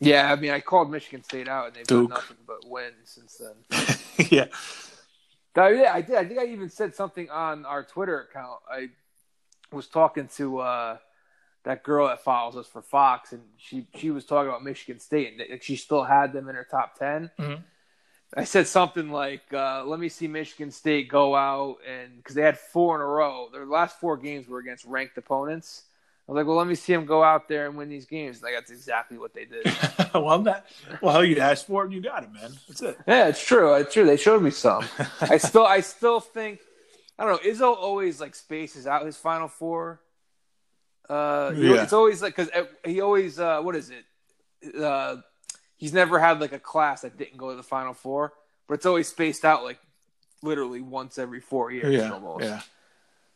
[0.00, 2.08] Yeah, I mean, I called Michigan State out, and they've Duke.
[2.08, 4.26] done nothing but win since then.
[4.30, 4.46] yeah.
[5.54, 6.16] I did.
[6.16, 8.60] I think I even said something on our Twitter account.
[8.66, 8.88] I
[9.72, 10.96] was talking to uh,
[11.64, 15.38] that girl that follows us for Fox, and she she was talking about Michigan State,
[15.50, 17.62] and she still had them in her top 10 Mhm.
[18.34, 22.40] I said something like, uh, "Let me see Michigan State go out and because they
[22.40, 23.50] had four in a row.
[23.52, 25.82] Their last four games were against ranked opponents."
[26.28, 28.42] I was like, "Well, let me see them go out there and win these games."
[28.42, 29.66] Like that's exactly what they did.
[30.14, 30.66] well, that
[31.00, 32.52] well, you asked for it and you got it, man.
[32.68, 32.98] That's it.
[33.06, 33.74] Yeah, it's true.
[33.74, 34.06] It's true.
[34.06, 34.84] They showed me some.
[35.20, 36.60] I still, I still think,
[37.18, 37.50] I don't know.
[37.50, 40.00] Izzo always like spaces out his final four.
[41.08, 41.82] Uh, you know, Yeah.
[41.82, 42.50] it's always like because
[42.84, 44.74] he always, uh, what is it?
[44.80, 45.16] Uh,
[45.76, 48.32] he's never had like a class that didn't go to the final four,
[48.68, 49.80] but it's always spaced out like
[50.42, 52.44] literally once every four years yeah, almost.
[52.44, 52.60] yeah.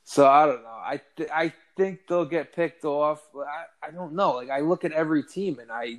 [0.04, 0.68] So I don't know.
[0.68, 3.22] I th- I think they'll get picked off.
[3.36, 4.32] I I don't know.
[4.32, 5.98] Like I look at every team and I,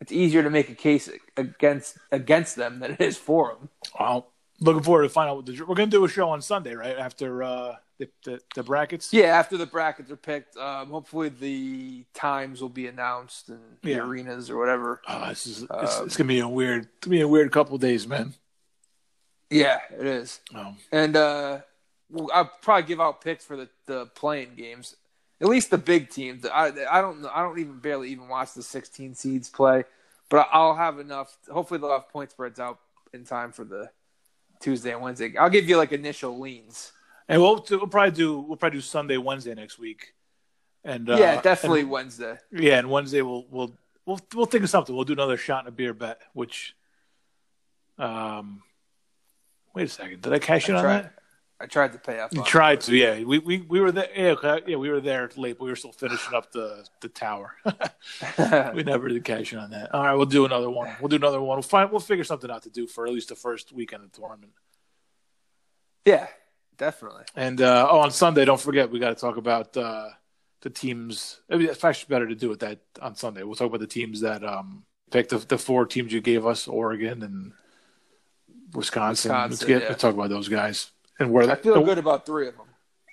[0.00, 3.68] it's easier to make a case against against them than it is for them.
[3.98, 4.28] Well,
[4.60, 5.36] looking forward to find out.
[5.36, 8.62] What the, we're gonna do a show on Sunday, right after uh, the, the the
[8.62, 9.12] brackets.
[9.12, 13.98] Yeah, after the brackets are picked, um, hopefully the times will be announced and the
[14.00, 15.00] arenas or whatever.
[15.06, 17.52] Oh, this is it's, Um, it's gonna be a weird, it's gonna be a weird
[17.52, 18.34] couple days, man.
[19.50, 20.40] Yeah, it is.
[20.54, 21.60] Um, And uh,
[22.32, 24.96] I'll probably give out picks for the, the play-in games.
[25.40, 26.46] At least the big teams.
[26.46, 27.30] I I don't know.
[27.32, 29.84] I don't even barely even watch the 16 seeds play,
[30.28, 31.36] but I'll have enough.
[31.50, 32.78] Hopefully they'll have point spreads out
[33.12, 33.90] in time for the
[34.60, 35.36] Tuesday and Wednesday.
[35.36, 36.92] I'll give you like initial leans.
[37.28, 40.14] And we'll we'll probably do we'll probably do Sunday, Wednesday next week.
[40.84, 42.38] And uh, yeah, definitely and- Wednesday.
[42.52, 43.72] yeah, and Wednesday we'll we'll
[44.06, 44.94] we'll we'll think of something.
[44.94, 46.20] We'll do another shot and a beer bet.
[46.32, 46.76] Which,
[47.98, 48.62] um,
[49.74, 51.14] wait a second, did I cash in on that?
[51.60, 52.32] I tried to pay off.
[52.32, 53.22] You tried to, yeah.
[53.22, 54.08] We we we were there.
[54.14, 57.54] Yeah, yeah, we were there late, but we were still finishing up the the tower.
[58.74, 59.94] we never did cash in on that.
[59.94, 60.90] All right, we'll do another one.
[61.00, 61.56] We'll do another one.
[61.56, 61.90] We'll find.
[61.92, 64.52] We'll figure something out to do for at least the first weekend of the tournament.
[66.04, 66.26] yeah,
[66.76, 67.24] definitely.
[67.36, 70.08] And uh, oh, on Sunday, don't forget we got to talk about uh,
[70.62, 71.40] the teams.
[71.48, 73.44] I mean, it's actually better to do it that on Sunday.
[73.44, 76.66] We'll talk about the teams that um, picked the, the four teams you gave us:
[76.66, 77.52] Oregon and
[78.72, 79.30] Wisconsin.
[79.30, 79.88] let's get yeah.
[79.90, 82.66] let's talk about those guys and where I feel good about three of them.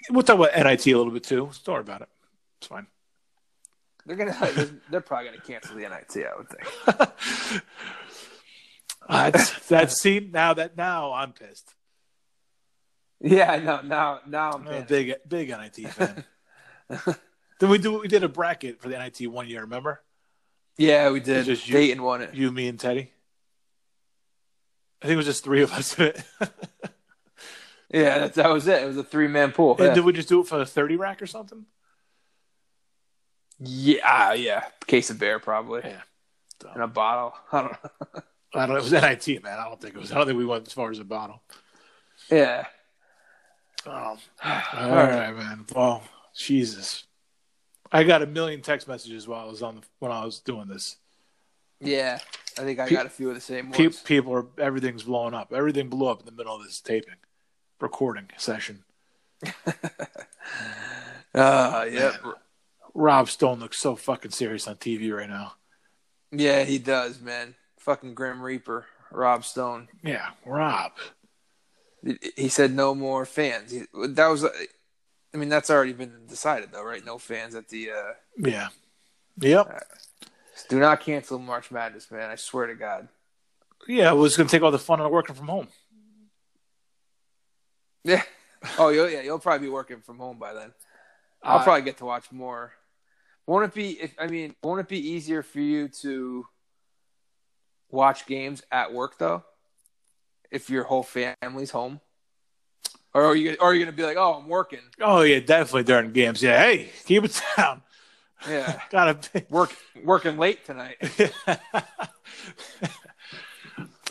[0.10, 1.50] We'll talk about NIT a little bit too.
[1.66, 2.10] Don't worry about it.
[2.60, 2.88] It's fine.
[4.06, 4.70] They're gonna.
[4.90, 6.26] They're probably gonna cancel the NIT.
[6.26, 7.62] I would think.
[9.10, 11.74] Uh, that's that's see now that now I'm pissed.
[13.20, 13.82] Yeah, no.
[13.82, 16.24] Now, now I'm I'm a big big NIT fan.
[17.60, 19.62] then we do we did a bracket for the NIT one year.
[19.62, 20.02] Remember
[20.78, 21.46] Yeah, we did.
[21.46, 22.34] just you- Dayton won it.
[22.36, 23.12] you, me, and Teddy.
[25.02, 25.96] I think it was just three of us.
[27.92, 28.84] and Yeah, that, that was it.
[28.84, 29.76] It was a three man pool.
[29.80, 29.94] Yeah.
[29.94, 31.66] did we just do it for the thirty rack or something?
[33.60, 34.64] yeah, ah, yeah.
[34.88, 35.82] Case of beer, probably.
[35.84, 36.02] Yeah.
[36.76, 37.34] In a bottle.
[37.52, 38.22] I don't know.
[38.54, 38.78] I don't.
[38.78, 39.60] It was NIT, man.
[39.60, 40.12] I don't think it was.
[40.12, 41.42] I don't think we went as far as a bottle.
[42.30, 42.66] Yeah.
[43.86, 43.90] Oh,
[44.44, 45.66] all right, man.
[45.76, 46.04] Well,
[46.36, 47.06] Jesus,
[47.92, 50.68] I got a million text messages while I was on the, when I was doing
[50.68, 50.98] this.
[51.80, 52.20] Yeah.
[52.60, 55.34] I think I Pe- got a few of the same Pe- people are everything's blowing
[55.34, 55.54] up.
[55.54, 57.16] Everything blew up in the middle of this taping,
[57.82, 58.84] recording session.
[61.34, 62.12] Uh, yeah.
[62.94, 65.54] Rob Stone looks so fucking serious on TV right now.
[66.32, 67.56] Yeah, he does, man.
[67.80, 69.88] Fucking Grim Reaper, Rob Stone.
[70.04, 70.92] Yeah, Rob.
[72.36, 73.74] He- said no more fans.
[73.94, 77.06] That was, I mean, that's already been decided though, right?
[77.06, 77.92] No fans at the.
[77.92, 78.68] uh Yeah.
[79.40, 79.88] Yep.
[80.68, 82.30] Do not cancel March Madness, man.
[82.30, 83.08] I swear to God.
[83.88, 85.70] Yeah, well, it's going to take all the fun out of working from home.
[88.04, 88.24] Yeah.
[88.78, 90.72] Oh, you'll, yeah, you'll probably be working from home by then.
[91.42, 92.72] I'll Uh, probably get to watch more.
[93.48, 94.00] Won't it be?
[94.00, 96.46] If I mean, won't it be easier for you to
[97.90, 99.44] watch games at work though?
[100.52, 102.02] If your whole family's home,
[103.16, 103.58] or are you?
[103.60, 104.82] Or are you gonna be like, oh, I'm working?
[105.02, 106.44] Oh yeah, definitely during games.
[106.44, 107.82] Yeah, hey, keep it down.
[108.48, 109.44] Yeah, Gotta be.
[109.50, 110.98] work working late tonight.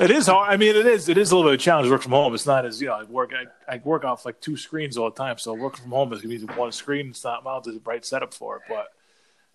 [0.01, 0.53] it is hard.
[0.53, 1.09] I mean, it is.
[1.09, 2.35] It is a little bit of a challenge to work from home.
[2.35, 2.95] It's not as you know.
[2.95, 3.33] I work.
[3.33, 5.39] I, I work off like two screens all the time.
[5.39, 7.11] So working from home is gonna be one screen.
[7.11, 8.89] It's not mounted the right setup for it, but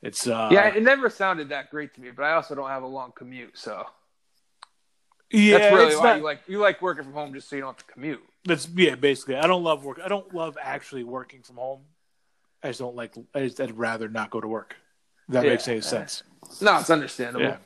[0.02, 0.28] it's.
[0.28, 2.88] uh yeah, it never sounded that great to me, but I also don't have a
[2.88, 3.86] long commute, so
[5.32, 5.58] yeah.
[5.58, 7.62] that's really it's why not- you like you like working from home just so you
[7.62, 8.22] don't have to commute.
[8.46, 8.96] That's yeah.
[8.96, 10.00] Basically, I don't love work.
[10.04, 11.82] I don't love actually working from home.
[12.64, 13.14] I just don't like.
[13.34, 14.76] I just, I'd rather not go to work.
[15.28, 15.50] If that Yeah.
[15.52, 16.24] makes any sense.
[16.62, 17.46] No, it's understandable.
[17.46, 17.58] Yeah.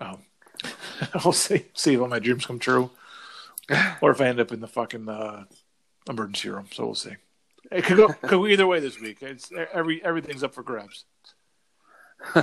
[0.00, 0.18] Oh.
[1.14, 2.90] I'll see see if all my dreams come true,
[4.00, 5.44] or if I end up in the fucking uh,
[6.08, 6.68] emergency room.
[6.72, 7.16] So we'll see.
[7.70, 9.18] It could go, could go either way this week.
[9.20, 11.04] It's every everything's up for grabs.
[12.34, 12.42] All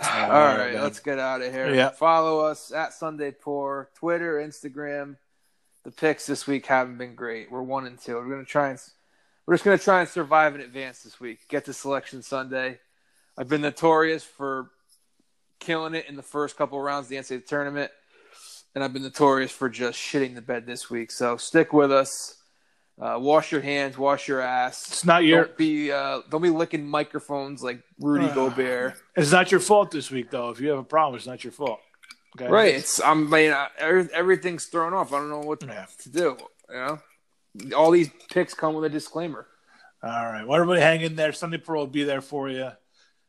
[0.00, 0.82] right, man.
[0.82, 1.74] let's get out of here.
[1.74, 1.90] Yeah.
[1.90, 5.16] Follow us at Sunday Pour, Twitter, Instagram.
[5.84, 7.50] The picks this week haven't been great.
[7.50, 8.14] We're one and two.
[8.16, 8.80] We're gonna try and
[9.46, 11.48] we're just gonna try and survive in advance this week.
[11.48, 12.78] Get to selection Sunday.
[13.36, 14.70] I've been notorious for
[15.60, 17.90] killing it in the first couple rounds of the NCAA tournament,
[18.74, 21.10] and I've been notorious for just shitting the bed this week.
[21.10, 22.34] So stick with us.
[23.00, 24.88] Uh, wash your hands, wash your ass.
[24.88, 28.34] It's not your Don't be uh, don't be licking microphones like Rudy Ah.
[28.34, 28.94] Gobert.
[29.16, 30.50] it's not your fault this week though.
[30.50, 31.78] If you have a problem, it's not your fault.
[32.36, 32.50] Okay.
[32.50, 32.74] Right.
[32.74, 35.12] It's I mean uh, every- everything's thrown off.
[35.12, 35.86] I don't know what Yeah.
[36.02, 36.36] to do.
[36.70, 36.98] You know,
[37.76, 39.46] all these picks come with a disclaimer.
[40.02, 40.44] All right.
[40.44, 41.32] Well, everybody hang in there.
[41.32, 42.70] Sunday Pro will be there for you.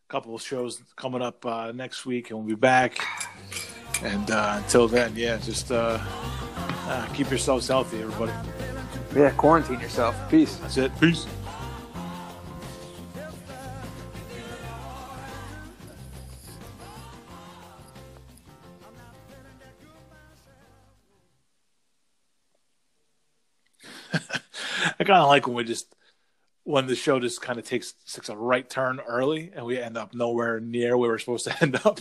[0.10, 2.98] Couple of shows coming up uh, next week, and we'll be back.
[4.02, 8.32] And uh, until then, yeah, just uh, uh, keep yourselves healthy, everybody.
[9.16, 10.16] Yeah, quarantine yourself.
[10.32, 10.56] Peace.
[10.56, 10.92] That's it.
[11.00, 11.28] Peace.
[25.00, 25.94] I kind of like when we just
[26.70, 29.98] when the show just kind of takes takes a right turn early and we end
[29.98, 32.00] up nowhere near where we're supposed to end up.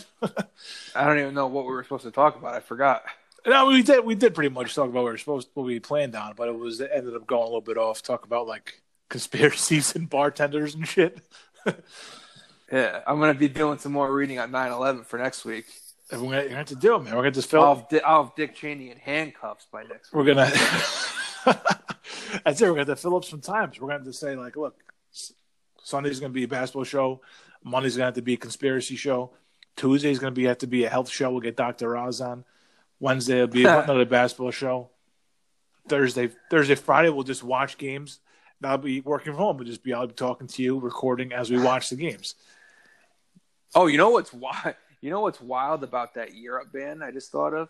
[0.95, 2.53] I don't even know what we were supposed to talk about.
[2.53, 3.03] I forgot.
[3.47, 5.79] no, we did we did pretty much talk about what we were supposed what we
[5.79, 8.03] planned on, but it was it ended up going a little bit off.
[8.03, 11.17] Talk about like conspiracies and bartenders and shit.
[12.71, 15.65] Yeah, I'm gonna be doing some more reading on 9/11 for next week.
[16.11, 17.15] And we're gonna, you're gonna have to do it, man.
[17.15, 17.63] We're gonna just film.
[17.63, 20.13] I'll I'll have Dick Cheney in handcuffs by next week.
[20.13, 20.51] We're gonna
[22.43, 22.67] That's it.
[22.67, 23.79] We're going to fill up some times.
[23.79, 24.75] We're going to have to say, like, look,
[25.83, 27.21] Sunday's going to be a basketball show.
[27.63, 29.31] Monday's going to have to be a conspiracy show.
[29.75, 31.31] Tuesday's going to be have to be a health show.
[31.31, 31.95] We'll get Dr.
[31.97, 32.43] Oz on.
[32.99, 34.89] Wednesday will be another basketball show.
[35.87, 38.19] Thursday, Thursday, Friday, we'll just watch games.
[38.63, 39.57] I'll be working from home.
[39.57, 42.35] We'll just be I'll be talking to you, recording as we watch the games.
[43.73, 44.75] Oh, you know what's wild?
[45.01, 47.01] You know what's wild about that Europe ban?
[47.01, 47.69] I just thought of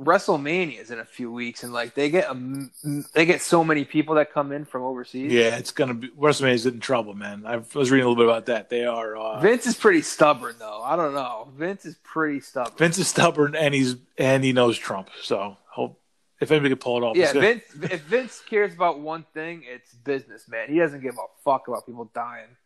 [0.00, 2.68] WrestleMania is in a few weeks, and like they get a,
[3.12, 5.30] they get so many people that come in from overseas.
[5.30, 7.44] Yeah, it's gonna be WrestleMania's in trouble, man.
[7.44, 8.70] I was reading a little bit about that.
[8.70, 9.14] They are.
[9.14, 10.82] Uh, Vince is pretty stubborn, though.
[10.82, 11.48] I don't know.
[11.54, 12.78] Vince is pretty stubborn.
[12.78, 15.10] Vince is stubborn, and he's and he knows Trump.
[15.22, 16.00] So hope
[16.40, 17.16] if anybody could pull it off.
[17.16, 17.32] Yeah.
[17.32, 17.64] Vince.
[17.82, 20.70] If Vince cares about one thing, it's business, man.
[20.70, 22.56] He doesn't give a fuck about people dying.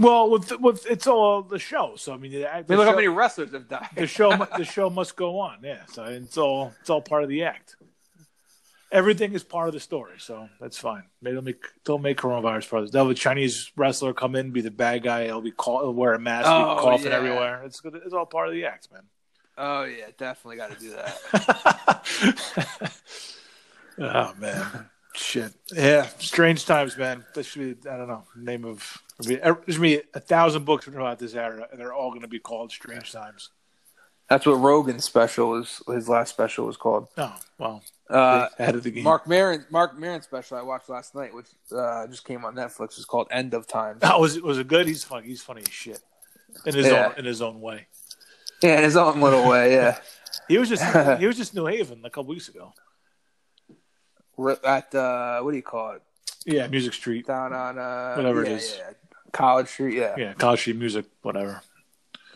[0.00, 1.94] Well, with with it's all the show.
[1.96, 3.88] So I mean, the, the look show, how many wrestlers have died.
[3.96, 5.58] the show the show must go on.
[5.62, 7.74] Yeah, so it's all it's all part of the act.
[8.92, 11.02] Everything is part of the story, so that's fine.
[11.20, 12.92] Maybe they'll make don't make coronavirus part of.
[12.92, 15.24] They'll have a Chinese wrestler come in, be the bad guy.
[15.24, 17.16] He'll be call, he'll wear a mask, be Oh, coughing yeah.
[17.16, 17.62] everywhere.
[17.64, 17.96] It's good.
[17.96, 19.02] It's all part of the act, man.
[19.58, 21.18] oh yeah, definitely got to do that.
[23.98, 24.88] oh man,
[25.18, 25.52] shit.
[25.72, 27.24] Yeah, strange times, man.
[27.34, 29.02] That should be I don't know name of.
[29.20, 32.28] There's gonna be a thousand books written about this era, and they're all going to
[32.28, 33.50] be called "Strange Times."
[34.28, 35.82] That's what Rogan's special was.
[35.88, 37.08] His last special was called.
[37.16, 39.02] Oh well, Uh, ahead of the game.
[39.04, 42.96] Marc Maron, Marc Maron special I watched last night, which uh, just came on Netflix,
[42.96, 44.00] was called End of Times.
[44.02, 44.86] Oh, was was it good?
[44.86, 45.26] He's funny.
[45.28, 46.00] He's funny as shit
[46.66, 47.06] in his Yeah.
[47.08, 47.86] own in his own way.
[48.62, 49.72] Yeah, in his own little way.
[49.72, 49.98] Yeah,
[50.48, 50.84] He was just
[51.20, 52.72] he was just New Haven a couple weeks ago.
[54.64, 56.02] At uh, what do you call it?
[56.46, 57.26] Yeah, Music Street.
[57.26, 58.76] Down on uh, Whatever it yeah, is.
[58.78, 58.90] yeah.
[59.32, 59.94] College Street.
[59.96, 60.24] Yeah, yeah.
[60.28, 61.60] Yeah, College Street Music, whatever.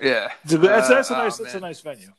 [0.00, 1.68] It's a that's, Uh, that's a nice oh, that's a man.
[1.70, 2.12] nice venue.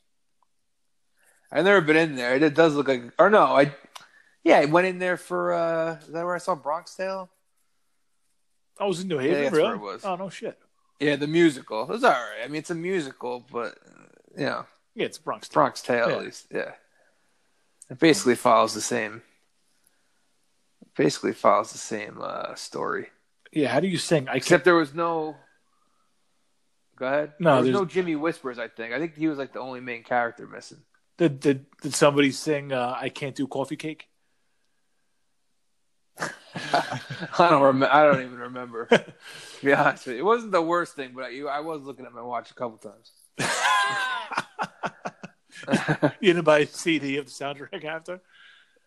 [1.52, 2.36] I've never been in there.
[2.36, 3.76] It does look like, or no, I,
[4.44, 5.54] yeah, I went in there for.
[5.54, 7.30] uh Is that where I saw Bronx Tale?
[8.80, 9.68] I was in New Yeah, Haven, that's really?
[9.68, 10.06] where it was.
[10.06, 10.58] Oh no shit.
[11.00, 11.84] Yeah, the musical.
[11.84, 12.44] It was all right.
[12.44, 13.78] I mean, it's a musical, but
[14.38, 14.66] you know,
[14.96, 15.48] Yeah, it's Bronx.
[15.50, 16.16] Bronx Tale Yeah.
[16.16, 16.48] at least.
[16.52, 16.72] Yeah,
[17.90, 19.22] it basically follows the same.
[20.96, 23.08] Basically follows the same uh story,
[23.52, 24.24] Yeah, how do you sing?
[24.28, 24.38] I can't.
[24.38, 25.36] except there was no.
[26.96, 27.34] Go ahead.
[27.40, 28.60] No, there was there's- no Jimmy Whispers.
[28.60, 28.94] I think.
[28.94, 30.80] I think he was like the only main character missing.
[31.18, 32.72] Did did, did somebody sing?
[32.72, 34.08] Uh, I can't do coffee cake.
[36.20, 37.92] I don't remember.
[37.94, 38.86] I don't even remember.
[38.92, 39.04] to
[39.64, 42.14] be honest with you, it wasn't the worst thing, but I, I was looking at
[42.14, 43.12] my watch a couple times.
[46.20, 48.22] you didn't buy a CD of the soundtrack after?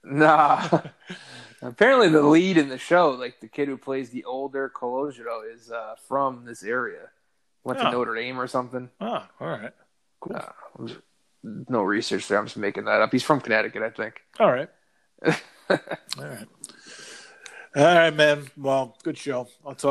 [0.06, 0.80] Nah.
[1.62, 5.70] Apparently, the lead in the show, like the kid who plays the older Calogero, is
[5.70, 7.08] uh, from this area.
[7.64, 7.90] Went to Oh.
[7.90, 8.90] Notre Dame or something.
[9.00, 9.72] Oh, all right,
[10.20, 10.36] cool.
[10.36, 10.86] Uh,
[11.42, 12.38] no research there.
[12.38, 13.10] I'm just making that up.
[13.10, 14.20] He's from Connecticut, I think.
[14.38, 14.68] All right,
[15.26, 15.32] all
[16.18, 16.46] right,
[17.74, 18.46] all right, man.
[18.56, 19.48] Well, good show.
[19.64, 19.84] I'll talk.